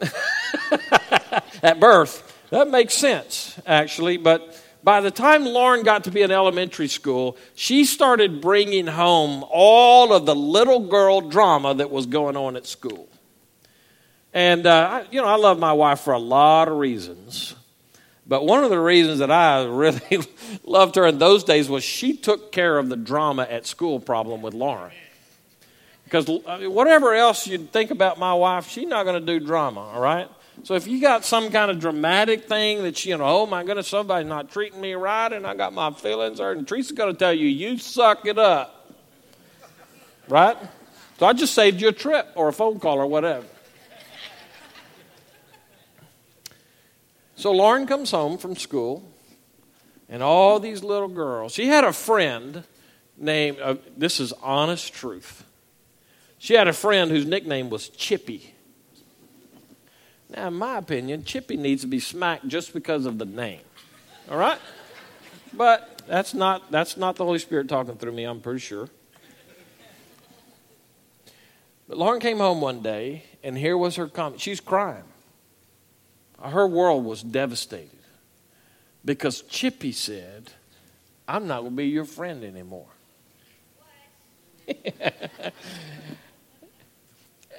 at 1.62 1.80
birth. 1.80 2.27
That 2.50 2.68
makes 2.68 2.94
sense, 2.94 3.60
actually. 3.66 4.16
But 4.16 4.56
by 4.82 5.00
the 5.00 5.10
time 5.10 5.44
Lauren 5.44 5.82
got 5.82 6.04
to 6.04 6.10
be 6.10 6.22
in 6.22 6.30
elementary 6.30 6.88
school, 6.88 7.36
she 7.54 7.84
started 7.84 8.40
bringing 8.40 8.86
home 8.86 9.44
all 9.50 10.12
of 10.12 10.24
the 10.24 10.34
little 10.34 10.80
girl 10.80 11.20
drama 11.20 11.74
that 11.74 11.90
was 11.90 12.06
going 12.06 12.36
on 12.36 12.56
at 12.56 12.66
school. 12.66 13.08
And, 14.32 14.66
uh, 14.66 15.04
you 15.10 15.20
know, 15.20 15.26
I 15.26 15.36
love 15.36 15.58
my 15.58 15.72
wife 15.72 16.00
for 16.00 16.12
a 16.12 16.18
lot 16.18 16.68
of 16.68 16.78
reasons. 16.78 17.54
But 18.26 18.44
one 18.44 18.62
of 18.62 18.70
the 18.70 18.78
reasons 18.78 19.18
that 19.18 19.30
I 19.30 19.64
really 19.66 20.20
loved 20.64 20.96
her 20.96 21.06
in 21.06 21.18
those 21.18 21.44
days 21.44 21.68
was 21.68 21.82
she 21.82 22.16
took 22.16 22.52
care 22.52 22.78
of 22.78 22.88
the 22.88 22.96
drama 22.96 23.46
at 23.50 23.66
school 23.66 23.98
problem 23.98 24.42
with 24.42 24.54
Lauren. 24.54 24.92
Because 26.04 26.26
whatever 26.26 27.14
else 27.14 27.46
you 27.46 27.58
think 27.58 27.90
about 27.90 28.18
my 28.18 28.32
wife, 28.32 28.68
she's 28.68 28.86
not 28.86 29.04
going 29.04 29.20
to 29.20 29.38
do 29.38 29.44
drama, 29.44 29.80
all 29.80 30.00
right? 30.00 30.30
So 30.68 30.74
if 30.74 30.86
you 30.86 31.00
got 31.00 31.24
some 31.24 31.50
kind 31.50 31.70
of 31.70 31.80
dramatic 31.80 32.46
thing 32.46 32.82
that 32.82 33.02
you 33.06 33.16
know, 33.16 33.24
oh 33.24 33.46
my 33.46 33.64
goodness, 33.64 33.88
somebody's 33.88 34.28
not 34.28 34.50
treating 34.50 34.78
me 34.82 34.92
right, 34.92 35.32
and 35.32 35.46
I 35.46 35.54
got 35.54 35.72
my 35.72 35.90
feelings 35.92 36.40
hurt, 36.40 36.58
and 36.58 36.68
Teresa's 36.68 36.92
going 36.92 37.10
to 37.10 37.18
tell 37.18 37.32
you, 37.32 37.46
you 37.46 37.78
suck 37.78 38.26
it 38.26 38.36
up, 38.36 38.92
right? 40.28 40.58
So 41.18 41.24
I 41.24 41.32
just 41.32 41.54
saved 41.54 41.80
you 41.80 41.88
a 41.88 41.92
trip 41.92 42.28
or 42.34 42.48
a 42.48 42.52
phone 42.52 42.80
call 42.80 42.98
or 42.98 43.06
whatever. 43.06 43.46
So 47.36 47.50
Lauren 47.52 47.86
comes 47.86 48.10
home 48.10 48.36
from 48.36 48.54
school, 48.54 49.10
and 50.10 50.22
all 50.22 50.60
these 50.60 50.84
little 50.84 51.08
girls. 51.08 51.54
She 51.54 51.68
had 51.68 51.84
a 51.84 51.94
friend 51.94 52.62
named, 53.16 53.58
uh, 53.58 53.76
this 53.96 54.20
is 54.20 54.34
honest 54.42 54.92
truth. 54.92 55.46
She 56.36 56.52
had 56.52 56.68
a 56.68 56.74
friend 56.74 57.10
whose 57.10 57.24
nickname 57.24 57.70
was 57.70 57.88
Chippy. 57.88 58.52
Now, 60.30 60.48
in 60.48 60.54
my 60.54 60.76
opinion, 60.78 61.24
Chippy 61.24 61.56
needs 61.56 61.82
to 61.82 61.88
be 61.88 62.00
smacked 62.00 62.46
just 62.48 62.74
because 62.74 63.06
of 63.06 63.18
the 63.18 63.24
name. 63.24 63.60
All 64.30 64.36
right? 64.36 64.58
But 65.54 66.02
that's 66.06 66.34
not, 66.34 66.70
that's 66.70 66.96
not 66.96 67.16
the 67.16 67.24
Holy 67.24 67.38
Spirit 67.38 67.68
talking 67.68 67.96
through 67.96 68.12
me, 68.12 68.24
I'm 68.24 68.40
pretty 68.40 68.60
sure. 68.60 68.88
But 71.88 71.96
Lauren 71.96 72.20
came 72.20 72.38
home 72.38 72.60
one 72.60 72.82
day, 72.82 73.24
and 73.42 73.56
here 73.56 73.78
was 73.78 73.96
her 73.96 74.08
comment. 74.08 74.42
She's 74.42 74.60
crying. 74.60 75.04
Her 76.42 76.66
world 76.66 77.04
was 77.04 77.22
devastated 77.22 77.90
because 79.04 79.40
Chippy 79.42 79.92
said, 79.92 80.52
I'm 81.26 81.46
not 81.46 81.60
going 81.60 81.72
to 81.72 81.76
be 81.76 81.86
your 81.86 82.04
friend 82.04 82.44
anymore. 82.44 82.86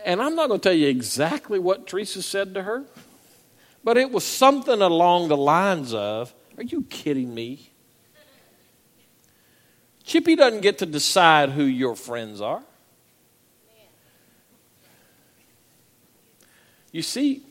and 0.06 0.22
I'm 0.22 0.36
not 0.36 0.48
going 0.48 0.60
to 0.60 0.63
tell 0.63 0.77
you 0.77 0.88
exactly 0.88 1.60
what 1.60 1.88
Teresa 1.88 2.22
said 2.22 2.53
to 2.53 2.63
her, 2.63 2.86
but 3.84 3.98
it 3.98 4.12
was 4.12 4.24
something 4.24 4.82
along 4.82 5.29
the 5.29 5.38
lines 5.38 5.94
of, 5.94 6.34
Are 6.58 6.63
you 6.63 6.84
kidding 6.84 7.34
me? 7.34 7.72
Chippy 10.03 10.36
doesn't 10.36 10.62
get 10.62 10.79
to 10.79 10.86
decide 10.86 11.51
who 11.51 11.63
your 11.63 11.96
friends 11.96 12.41
are. 12.41 12.63
You 16.91 17.03
see, 17.03 17.44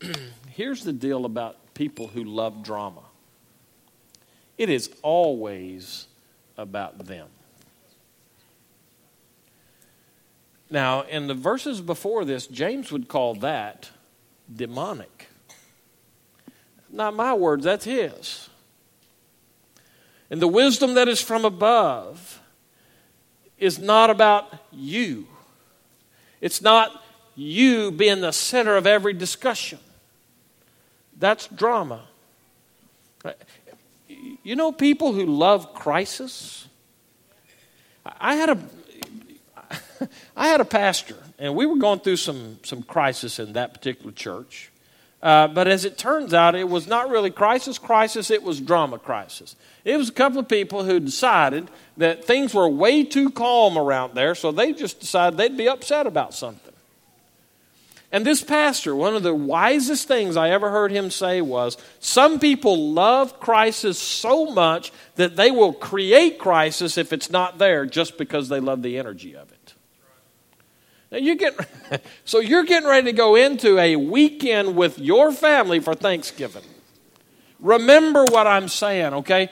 here's 0.50 0.82
the 0.82 0.92
deal 0.92 1.24
about 1.24 1.56
people 1.74 2.08
who 2.08 2.24
love 2.24 2.62
drama 2.62 3.02
it 4.58 4.68
is 4.68 4.90
always 5.02 6.06
about 6.58 7.06
them. 7.06 7.28
Now, 10.70 11.02
in 11.02 11.26
the 11.26 11.34
verses 11.34 11.80
before 11.80 12.24
this, 12.24 12.46
James 12.46 12.92
would 12.92 13.08
call 13.08 13.34
that 13.36 13.90
demonic. 14.54 15.28
Not 16.88 17.14
my 17.14 17.34
words, 17.34 17.64
that's 17.64 17.84
his. 17.84 18.48
And 20.30 20.40
the 20.40 20.48
wisdom 20.48 20.94
that 20.94 21.08
is 21.08 21.20
from 21.20 21.44
above 21.44 22.40
is 23.58 23.78
not 23.78 24.10
about 24.10 24.52
you. 24.70 25.26
It's 26.40 26.62
not 26.62 27.02
you 27.34 27.90
being 27.90 28.20
the 28.20 28.32
center 28.32 28.76
of 28.76 28.86
every 28.86 29.12
discussion. 29.12 29.80
That's 31.18 31.48
drama. 31.48 32.02
You 34.08 34.56
know 34.56 34.72
people 34.72 35.12
who 35.12 35.26
love 35.26 35.74
crisis? 35.74 36.66
I 38.04 38.36
had 38.36 38.50
a 38.50 38.58
I 40.36 40.48
had 40.48 40.60
a 40.60 40.64
pastor, 40.64 41.16
and 41.38 41.54
we 41.54 41.66
were 41.66 41.76
going 41.76 42.00
through 42.00 42.16
some 42.16 42.58
some 42.62 42.82
crisis 42.82 43.38
in 43.38 43.54
that 43.54 43.74
particular 43.74 44.12
church. 44.12 44.70
Uh, 45.22 45.48
but 45.48 45.68
as 45.68 45.84
it 45.84 45.98
turns 45.98 46.32
out, 46.32 46.54
it 46.54 46.68
was 46.68 46.86
not 46.86 47.10
really 47.10 47.30
crisis, 47.30 47.78
crisis, 47.78 48.30
it 48.30 48.42
was 48.42 48.58
drama 48.58 48.98
crisis. 48.98 49.54
It 49.84 49.98
was 49.98 50.08
a 50.08 50.12
couple 50.12 50.38
of 50.38 50.48
people 50.48 50.84
who 50.84 50.98
decided 50.98 51.68
that 51.98 52.24
things 52.24 52.54
were 52.54 52.68
way 52.68 53.04
too 53.04 53.30
calm 53.30 53.76
around 53.76 54.14
there, 54.14 54.34
so 54.34 54.50
they 54.50 54.72
just 54.72 55.00
decided 55.00 55.38
they'd 55.38 55.58
be 55.58 55.68
upset 55.68 56.06
about 56.06 56.32
something. 56.32 56.72
And 58.12 58.26
this 58.26 58.42
pastor, 58.42 58.96
one 58.96 59.14
of 59.14 59.22
the 59.22 59.34
wisest 59.34 60.08
things 60.08 60.36
I 60.36 60.50
ever 60.50 60.70
heard 60.70 60.90
him 60.90 61.10
say 61.10 61.40
was 61.40 61.76
some 62.00 62.40
people 62.40 62.92
love 62.92 63.38
crisis 63.38 63.98
so 63.98 64.46
much 64.46 64.90
that 65.14 65.36
they 65.36 65.52
will 65.52 65.72
create 65.72 66.38
crisis 66.38 66.98
if 66.98 67.12
it's 67.12 67.30
not 67.30 67.58
there 67.58 67.86
just 67.86 68.18
because 68.18 68.48
they 68.48 68.58
love 68.58 68.82
the 68.82 68.98
energy 68.98 69.36
of 69.36 69.52
it. 69.52 69.59
Now 71.10 71.18
you 71.18 71.36
get 71.36 71.54
so 72.24 72.40
you're 72.40 72.64
getting 72.64 72.88
ready 72.88 73.06
to 73.06 73.12
go 73.12 73.34
into 73.34 73.78
a 73.78 73.96
weekend 73.96 74.76
with 74.76 74.98
your 74.98 75.32
family 75.32 75.80
for 75.80 75.94
Thanksgiving. 75.94 76.64
Remember 77.58 78.24
what 78.24 78.46
I'm 78.46 78.68
saying, 78.68 79.12
okay? 79.14 79.50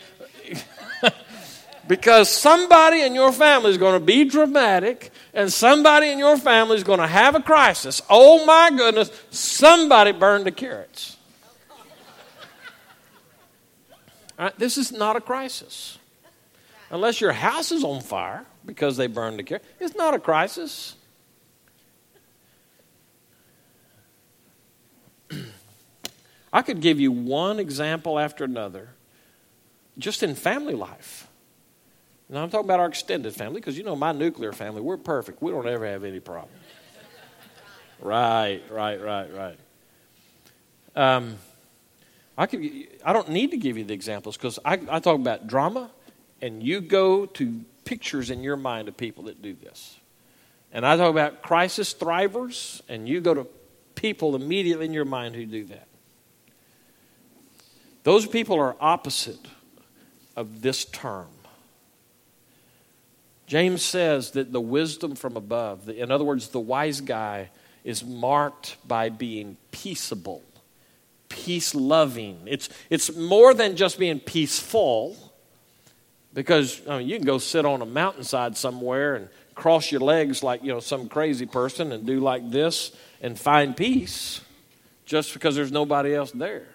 because 1.88 2.28
somebody 2.30 3.02
in 3.02 3.14
your 3.14 3.32
family 3.32 3.70
is 3.70 3.78
going 3.78 3.98
to 3.98 4.04
be 4.04 4.24
dramatic 4.24 5.10
and 5.34 5.52
somebody 5.52 6.08
in 6.08 6.18
your 6.18 6.36
family 6.36 6.76
is 6.76 6.84
going 6.84 7.00
to 7.00 7.06
have 7.06 7.34
a 7.34 7.40
crisis. 7.40 8.00
Oh 8.08 8.44
my 8.46 8.70
goodness, 8.74 9.10
somebody 9.30 10.12
burned 10.12 10.46
the 10.46 10.52
carrots. 10.52 11.16
Right, 14.38 14.56
this 14.56 14.78
is 14.78 14.92
not 14.92 15.16
a 15.16 15.20
crisis. 15.20 15.98
Unless 16.90 17.20
your 17.20 17.32
house 17.32 17.72
is 17.72 17.82
on 17.82 18.00
fire 18.00 18.46
because 18.64 18.96
they 18.96 19.08
burned 19.08 19.38
the 19.38 19.42
carrots, 19.42 19.66
it's 19.80 19.96
not 19.96 20.14
a 20.14 20.18
crisis. 20.18 20.94
I 26.52 26.62
could 26.62 26.80
give 26.80 26.98
you 26.98 27.12
one 27.12 27.58
example 27.58 28.18
after 28.18 28.44
another 28.44 28.90
just 29.98 30.22
in 30.22 30.34
family 30.34 30.74
life 30.74 31.28
now, 32.30 32.42
I'm 32.42 32.50
talking 32.50 32.66
about 32.66 32.80
our 32.80 32.88
extended 32.88 33.34
family 33.34 33.60
because 33.60 33.78
you 33.78 33.84
know 33.84 33.96
my 33.96 34.12
nuclear 34.12 34.52
family, 34.52 34.82
we're 34.82 34.98
perfect. 34.98 35.42
We 35.42 35.50
don't 35.50 35.66
ever 35.66 35.86
have 35.86 36.04
any 36.04 36.20
problems. 36.20 36.60
right, 38.00 38.60
right, 38.70 39.00
right, 39.00 39.34
right. 39.34 39.58
Um, 40.94 41.38
I, 42.36 42.46
could, 42.46 42.60
I 43.04 43.12
don't 43.14 43.30
need 43.30 43.52
to 43.52 43.56
give 43.56 43.78
you 43.78 43.84
the 43.84 43.94
examples 43.94 44.36
because 44.36 44.58
I, 44.64 44.78
I 44.90 45.00
talk 45.00 45.16
about 45.16 45.46
drama, 45.46 45.90
and 46.42 46.62
you 46.62 46.82
go 46.82 47.24
to 47.24 47.64
pictures 47.84 48.30
in 48.30 48.42
your 48.42 48.56
mind 48.56 48.88
of 48.88 48.96
people 48.96 49.24
that 49.24 49.40
do 49.40 49.54
this. 49.54 49.96
And 50.70 50.84
I 50.84 50.98
talk 50.98 51.10
about 51.10 51.40
crisis 51.40 51.94
thrivers, 51.94 52.82
and 52.90 53.08
you 53.08 53.22
go 53.22 53.32
to 53.32 53.46
people 53.94 54.36
immediately 54.36 54.84
in 54.84 54.92
your 54.92 55.06
mind 55.06 55.34
who 55.34 55.46
do 55.46 55.64
that. 55.64 55.87
Those 58.08 58.26
people 58.26 58.56
are 58.58 58.74
opposite 58.80 59.46
of 60.34 60.62
this 60.62 60.86
term. 60.86 61.28
James 63.46 63.82
says 63.82 64.30
that 64.30 64.50
the 64.50 64.62
wisdom 64.62 65.14
from 65.14 65.36
above, 65.36 65.90
in 65.90 66.10
other 66.10 66.24
words, 66.24 66.48
the 66.48 66.58
wise 66.58 67.02
guy, 67.02 67.50
is 67.84 68.02
marked 68.02 68.78
by 68.88 69.10
being 69.10 69.58
peaceable, 69.72 70.42
peace 71.28 71.74
loving. 71.74 72.40
It's, 72.46 72.70
it's 72.88 73.14
more 73.14 73.52
than 73.52 73.76
just 73.76 73.98
being 73.98 74.20
peaceful, 74.20 75.14
because 76.32 76.80
I 76.88 77.00
mean, 77.00 77.08
you 77.08 77.16
can 77.16 77.26
go 77.26 77.36
sit 77.36 77.66
on 77.66 77.82
a 77.82 77.86
mountainside 77.86 78.56
somewhere 78.56 79.16
and 79.16 79.28
cross 79.54 79.92
your 79.92 80.00
legs 80.00 80.42
like 80.42 80.62
you 80.62 80.72
know 80.72 80.80
some 80.80 81.10
crazy 81.10 81.44
person 81.44 81.92
and 81.92 82.06
do 82.06 82.20
like 82.20 82.50
this 82.50 82.90
and 83.20 83.38
find 83.38 83.76
peace 83.76 84.40
just 85.04 85.34
because 85.34 85.54
there's 85.54 85.72
nobody 85.72 86.14
else 86.14 86.30
there. 86.30 86.68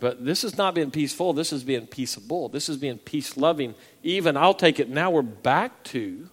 But 0.00 0.24
this 0.24 0.44
is 0.44 0.58
not 0.58 0.74
being 0.74 0.90
peaceful. 0.90 1.32
This 1.32 1.52
is 1.52 1.64
being 1.64 1.86
peaceable. 1.86 2.48
This 2.48 2.68
is 2.68 2.76
being 2.76 2.98
peace 2.98 3.36
loving. 3.36 3.74
Even, 4.02 4.36
I'll 4.36 4.54
take 4.54 4.80
it 4.80 4.88
now, 4.88 5.10
we're 5.10 5.22
back 5.22 5.82
to 5.84 6.28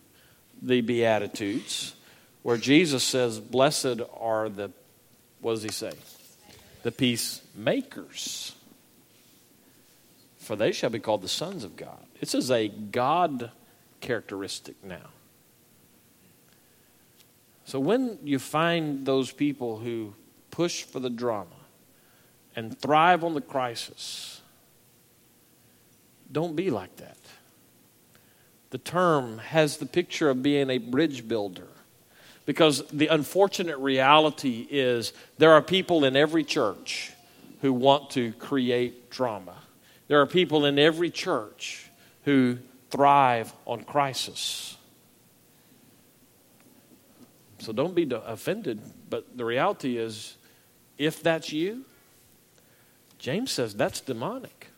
the 0.62 0.82
Beatitudes 0.82 1.96
where 2.44 2.58
Jesus 2.58 3.04
says, 3.04 3.40
Blessed 3.40 4.02
are 4.20 4.50
the, 4.50 4.72
what 5.40 5.54
does 5.54 5.64
he 5.64 5.72
say? 5.72 5.92
The 6.84 6.92
peacemakers. 6.92 8.56
For 10.40 10.56
they 10.56 10.72
shall 10.72 10.90
be 10.90 11.00
called 11.00 11.22
the 11.22 11.30
sons 11.30 11.64
of 11.64 11.76
God. 11.76 12.04
This 12.20 12.34
is 12.34 12.50
a 12.52 12.68
God 12.68 13.52
characteristic 14.02 14.84
now. 14.84 15.10
So 17.66 17.80
when 17.80 18.18
you 18.24 18.40
find 18.40 19.06
those 19.06 19.32
people 19.32 19.78
who 19.78 20.14
push 20.50 20.84
for 20.84 21.00
the 21.00 21.10
drama, 21.10 21.56
and 22.56 22.78
thrive 22.78 23.24
on 23.24 23.34
the 23.34 23.42
crisis. 23.42 24.42
Don't 26.32 26.56
be 26.56 26.70
like 26.70 26.96
that. 26.98 27.18
The 28.72 28.78
term 28.78 29.38
has 29.40 29.78
the 29.78 29.86
picture 29.86 30.30
of 30.30 30.42
being 30.42 30.70
a 30.70 30.78
bridge 30.78 31.28
builder. 31.28 31.68
Because 32.46 32.86
the 32.88 33.08
unfortunate 33.08 33.78
reality 33.78 34.68
is 34.70 35.14
there 35.38 35.52
are 35.52 35.62
people 35.62 36.04
in 36.04 36.16
every 36.16 36.44
church 36.44 37.12
who 37.62 37.72
want 37.72 38.10
to 38.12 38.32
create 38.34 39.10
drama. 39.10 39.56
There 40.08 40.20
are 40.20 40.26
people 40.26 40.66
in 40.66 40.80
every 40.80 41.10
church 41.10 41.90
who 42.26 42.58
thrive 42.90 43.54
on 43.66 43.84
crisis. 43.84 44.76
So 47.60 47.72
don't 47.72 47.94
be 47.94 48.10
offended, 48.12 48.82
but 49.10 49.38
the 49.38 49.46
reality 49.46 49.98
is 49.98 50.36
if 50.98 51.22
that's 51.22 51.54
you, 51.54 51.86
James 53.22 53.52
says 53.52 53.76
that's 53.76 54.02
demonic. 54.02 54.70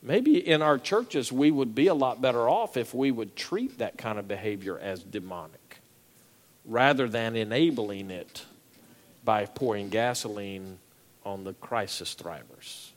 Maybe 0.00 0.38
in 0.38 0.62
our 0.62 0.78
churches 0.78 1.32
we 1.32 1.50
would 1.50 1.74
be 1.74 1.88
a 1.88 1.94
lot 1.94 2.22
better 2.22 2.48
off 2.48 2.76
if 2.76 2.94
we 2.94 3.10
would 3.10 3.34
treat 3.34 3.78
that 3.78 3.98
kind 3.98 4.16
of 4.16 4.28
behavior 4.28 4.78
as 4.78 5.02
demonic 5.02 5.80
rather 6.64 7.08
than 7.08 7.34
enabling 7.34 8.12
it 8.12 8.44
by 9.24 9.44
pouring 9.44 9.88
gasoline 9.88 10.78
on 11.24 11.42
the 11.42 11.52
crisis 11.54 12.14
thrivers. 12.14 12.90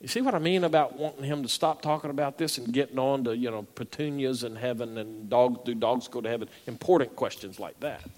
You 0.00 0.06
see 0.06 0.20
what 0.20 0.36
I 0.36 0.38
mean 0.38 0.62
about 0.62 0.96
wanting 0.96 1.24
him 1.24 1.42
to 1.42 1.48
stop 1.48 1.82
talking 1.82 2.10
about 2.10 2.38
this 2.38 2.56
and 2.58 2.72
getting 2.72 3.00
on 3.00 3.24
to, 3.24 3.36
you 3.36 3.50
know, 3.50 3.66
petunias 3.74 4.44
in 4.44 4.54
heaven 4.54 4.96
and 4.96 5.28
dog, 5.28 5.64
do 5.64 5.74
dogs 5.74 6.06
go 6.06 6.20
to 6.20 6.28
heaven? 6.28 6.48
Important 6.68 7.16
questions 7.16 7.58
like 7.58 7.80
that. 7.80 8.08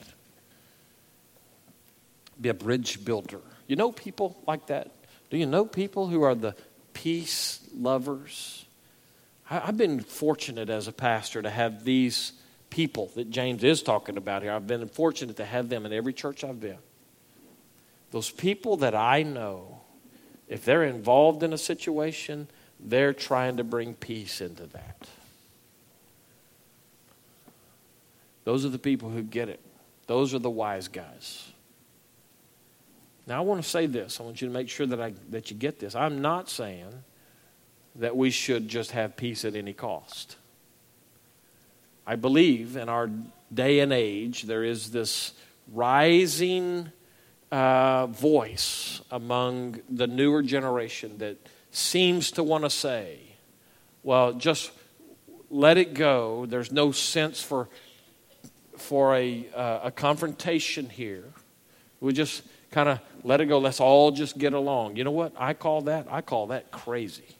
Be 2.40 2.48
a 2.48 2.54
bridge 2.54 3.04
builder. 3.04 3.40
You 3.66 3.76
know 3.76 3.92
people 3.92 4.42
like 4.46 4.66
that? 4.66 4.90
Do 5.30 5.36
you 5.36 5.46
know 5.46 5.64
people 5.64 6.08
who 6.08 6.22
are 6.22 6.34
the 6.34 6.54
peace 6.92 7.60
lovers? 7.74 8.64
I've 9.48 9.76
been 9.76 10.00
fortunate 10.00 10.70
as 10.70 10.88
a 10.88 10.92
pastor 10.92 11.42
to 11.42 11.50
have 11.50 11.84
these 11.84 12.32
people 12.70 13.10
that 13.16 13.30
James 13.30 13.64
is 13.64 13.82
talking 13.82 14.16
about 14.16 14.42
here. 14.42 14.52
I've 14.52 14.66
been 14.66 14.86
fortunate 14.88 15.36
to 15.36 15.44
have 15.44 15.68
them 15.68 15.84
in 15.84 15.92
every 15.92 16.12
church 16.12 16.44
I've 16.44 16.60
been. 16.60 16.78
Those 18.12 18.30
people 18.30 18.76
that 18.78 18.94
I 18.94 19.22
know 19.22 19.80
if 20.48 20.64
they're 20.64 20.84
involved 20.84 21.42
in 21.42 21.52
a 21.52 21.58
situation, 21.58 22.48
they're 22.80 23.12
trying 23.12 23.56
to 23.58 23.64
bring 23.64 23.94
peace 23.94 24.40
into 24.40 24.66
that. 24.66 25.08
Those 28.44 28.64
are 28.64 28.68
the 28.70 28.78
people 28.78 29.10
who 29.10 29.22
get 29.22 29.48
it. 29.48 29.60
Those 30.06 30.34
are 30.34 30.40
the 30.40 30.50
wise 30.50 30.88
guys. 30.88 31.52
Now, 33.30 33.38
I 33.38 33.40
want 33.42 33.62
to 33.62 33.68
say 33.68 33.86
this. 33.86 34.18
I 34.18 34.24
want 34.24 34.42
you 34.42 34.48
to 34.48 34.52
make 34.52 34.68
sure 34.68 34.86
that, 34.86 35.00
I, 35.00 35.14
that 35.28 35.52
you 35.52 35.56
get 35.56 35.78
this. 35.78 35.94
I'm 35.94 36.20
not 36.20 36.50
saying 36.50 36.92
that 37.94 38.16
we 38.16 38.32
should 38.32 38.66
just 38.66 38.90
have 38.90 39.16
peace 39.16 39.44
at 39.44 39.54
any 39.54 39.72
cost. 39.72 40.34
I 42.04 42.16
believe 42.16 42.76
in 42.76 42.88
our 42.88 43.08
day 43.54 43.78
and 43.78 43.92
age, 43.92 44.42
there 44.42 44.64
is 44.64 44.90
this 44.90 45.32
rising 45.72 46.90
uh, 47.52 48.08
voice 48.08 49.00
among 49.12 49.78
the 49.88 50.08
newer 50.08 50.42
generation 50.42 51.18
that 51.18 51.36
seems 51.70 52.32
to 52.32 52.42
want 52.42 52.64
to 52.64 52.70
say, 52.70 53.20
well, 54.02 54.32
just 54.32 54.72
let 55.50 55.78
it 55.78 55.94
go. 55.94 56.46
There's 56.46 56.72
no 56.72 56.90
sense 56.90 57.40
for, 57.40 57.68
for 58.76 59.14
a, 59.14 59.46
uh, 59.54 59.80
a 59.84 59.90
confrontation 59.92 60.90
here. 60.90 61.26
We 62.00 62.12
just 62.12 62.42
kind 62.70 62.88
of 62.88 63.00
let 63.24 63.40
it 63.40 63.46
go. 63.46 63.58
Let's 63.58 63.80
all 63.80 64.10
just 64.10 64.38
get 64.38 64.52
along. 64.52 64.96
You 64.96 65.04
know 65.04 65.10
what? 65.10 65.32
I 65.36 65.54
call 65.54 65.82
that, 65.82 66.06
I 66.10 66.20
call 66.20 66.48
that 66.48 66.70
crazy. 66.70 67.36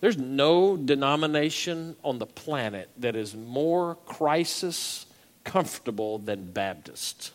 There's 0.00 0.18
no 0.18 0.76
denomination 0.76 1.94
on 2.02 2.18
the 2.18 2.26
planet 2.26 2.88
that 2.98 3.14
is 3.14 3.36
more 3.36 3.96
crisis 4.04 5.06
comfortable 5.44 6.18
than 6.18 6.50
Baptist. 6.50 7.30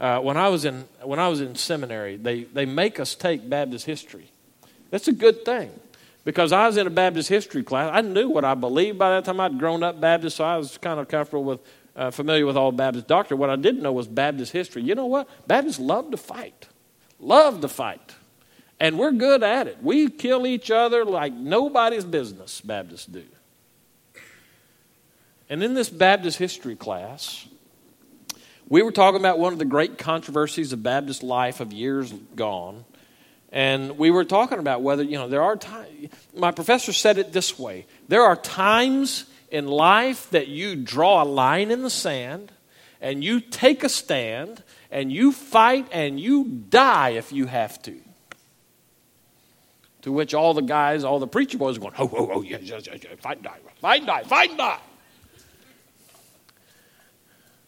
Uh, 0.00 0.18
when, 0.20 0.36
I 0.36 0.48
was 0.48 0.64
in, 0.64 0.86
when 1.04 1.20
I 1.20 1.28
was 1.28 1.40
in 1.40 1.54
seminary, 1.54 2.16
they, 2.16 2.44
they 2.44 2.66
make 2.66 2.98
us 2.98 3.14
take 3.14 3.48
Baptist 3.48 3.86
history. 3.86 4.30
That's 4.90 5.08
a 5.08 5.12
good 5.12 5.44
thing 5.44 5.70
because 6.24 6.52
I 6.52 6.66
was 6.66 6.76
in 6.76 6.86
a 6.86 6.90
Baptist 6.90 7.28
history 7.28 7.62
class. 7.62 7.90
I 7.94 8.00
knew 8.00 8.28
what 8.28 8.44
I 8.44 8.54
believed 8.54 8.98
by 8.98 9.10
that 9.10 9.24
time. 9.24 9.40
I'd 9.40 9.58
grown 9.58 9.84
up 9.84 10.00
Baptist, 10.00 10.36
so 10.36 10.44
I 10.44 10.56
was 10.56 10.76
kind 10.76 10.98
of 10.98 11.06
comfortable 11.08 11.44
with, 11.44 11.60
uh, 11.96 12.10
familiar 12.10 12.46
with 12.46 12.56
all 12.56 12.70
Baptist 12.72 13.08
doctrine. 13.08 13.40
What 13.40 13.50
I 13.50 13.56
didn't 13.56 13.82
know 13.82 13.92
was 13.92 14.06
Baptist 14.06 14.52
history. 14.52 14.82
You 14.82 14.94
know 14.94 15.06
what? 15.06 15.28
Baptists 15.48 15.80
love 15.80 16.10
to 16.10 16.16
fight, 16.16 16.68
love 17.18 17.62
to 17.62 17.68
fight. 17.68 18.14
And 18.78 18.98
we're 18.98 19.12
good 19.12 19.42
at 19.42 19.66
it. 19.66 19.82
We 19.82 20.10
kill 20.10 20.46
each 20.46 20.70
other 20.70 21.04
like 21.04 21.32
nobody's 21.32 22.04
business, 22.04 22.60
Baptists 22.60 23.06
do. 23.06 23.24
And 25.48 25.62
in 25.62 25.72
this 25.72 25.88
Baptist 25.88 26.38
history 26.38 26.76
class, 26.76 27.46
we 28.68 28.82
were 28.82 28.92
talking 28.92 29.20
about 29.20 29.38
one 29.38 29.52
of 29.52 29.58
the 29.58 29.64
great 29.64 29.96
controversies 29.96 30.72
of 30.72 30.82
Baptist 30.82 31.22
life 31.22 31.60
of 31.60 31.72
years 31.72 32.12
gone. 32.34 32.84
And 33.50 33.96
we 33.96 34.10
were 34.10 34.24
talking 34.24 34.58
about 34.58 34.82
whether, 34.82 35.02
you 35.02 35.16
know, 35.16 35.28
there 35.28 35.42
are 35.42 35.56
times, 35.56 36.10
my 36.34 36.50
professor 36.50 36.92
said 36.92 37.16
it 37.16 37.32
this 37.32 37.58
way 37.58 37.86
there 38.08 38.24
are 38.24 38.36
times 38.36 39.24
in 39.50 39.66
life 39.66 40.30
that 40.30 40.48
you 40.48 40.76
draw 40.76 41.22
a 41.22 41.24
line 41.24 41.70
in 41.70 41.82
the 41.82 41.90
sand 41.90 42.52
and 43.00 43.22
you 43.22 43.40
take 43.40 43.84
a 43.84 43.88
stand 43.88 44.62
and 44.90 45.12
you 45.12 45.32
fight 45.32 45.86
and 45.92 46.18
you 46.18 46.44
die 46.44 47.10
if 47.10 47.32
you 47.32 47.46
have 47.46 47.80
to. 47.82 48.00
To 50.02 50.12
which 50.12 50.34
all 50.34 50.54
the 50.54 50.62
guys, 50.62 51.04
all 51.04 51.18
the 51.18 51.26
preacher 51.26 51.58
boys 51.58 51.76
are 51.76 51.80
going, 51.80 51.94
oh, 51.98 52.10
oh, 52.12 52.30
oh, 52.34 52.42
yes, 52.42 52.62
yes, 52.62 52.86
yes, 52.86 53.00
fight, 53.20 53.42
die, 53.42 53.58
fight, 53.80 54.06
die, 54.06 54.22
fight, 54.22 54.56
die. 54.56 54.80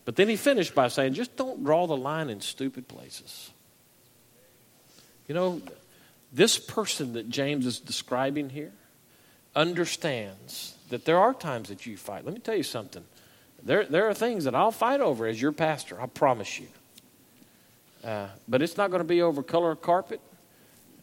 But 0.05 0.17
then 0.17 0.29
he 0.29 0.37
finished 0.37 0.75
by 0.75 0.89
saying, 0.89 1.15
just 1.15 1.37
don't 1.37 1.65
draw 1.65 1.87
the 1.87 1.97
line 1.97 2.31
in 2.31 2.41
stupid 2.41 2.89
places. 2.89 3.51
You 5.27 5.35
know, 5.35 5.61
this 6.33 6.59
person 6.59 7.13
that 7.13 7.29
James 7.29 7.67
is 7.67 7.79
describing 7.79 8.49
here 8.49 8.73
understands 9.59 10.77
that 10.89 11.05
there 11.05 11.19
are 11.19 11.35
times 11.35 11.69
that 11.69 11.85
you 11.85 11.97
fight. 11.97 12.25
Let 12.25 12.33
me 12.33 12.41
tell 12.41 12.55
you 12.55 12.63
something. 12.63 13.05
There, 13.63 13.85
there 13.85 14.09
are 14.09 14.15
things 14.15 14.45
that 14.45 14.55
I'll 14.55 14.71
fight 14.71 15.01
over 15.01 15.27
as 15.27 15.43
your 15.43 15.51
pastor, 15.51 16.01
I 16.01 16.07
promise 16.07 16.61
you. 16.61 16.69
Uh, 18.05 18.29
but 18.47 18.63
it's 18.63 18.77
not 18.77 18.91
going 18.91 19.01
to 19.01 19.09
be 19.09 19.21
over 19.21 19.43
color 19.43 19.73
of 19.73 19.83
carpet, 19.83 20.21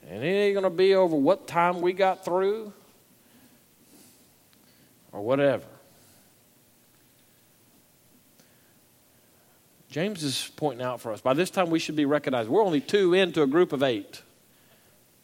and 0.09 0.23
it 0.23 0.27
ain't 0.27 0.53
going 0.53 0.63
to 0.63 0.69
be 0.69 0.95
over 0.95 1.17
what 1.17 1.47
time 1.47 1.81
we 1.81 1.91
got 1.91 2.23
through 2.23 2.71
or 5.11 5.21
whatever. 5.21 5.65
James 9.89 10.23
is 10.23 10.49
pointing 10.55 10.85
out 10.85 11.01
for 11.01 11.11
us. 11.11 11.19
By 11.19 11.33
this 11.33 11.49
time, 11.49 11.69
we 11.69 11.79
should 11.79 11.95
be 11.97 12.05
recognized. 12.05 12.49
We're 12.49 12.63
only 12.63 12.81
two 12.81 13.13
into 13.13 13.41
a 13.41 13.47
group 13.47 13.73
of 13.73 13.83
eight. 13.83 14.21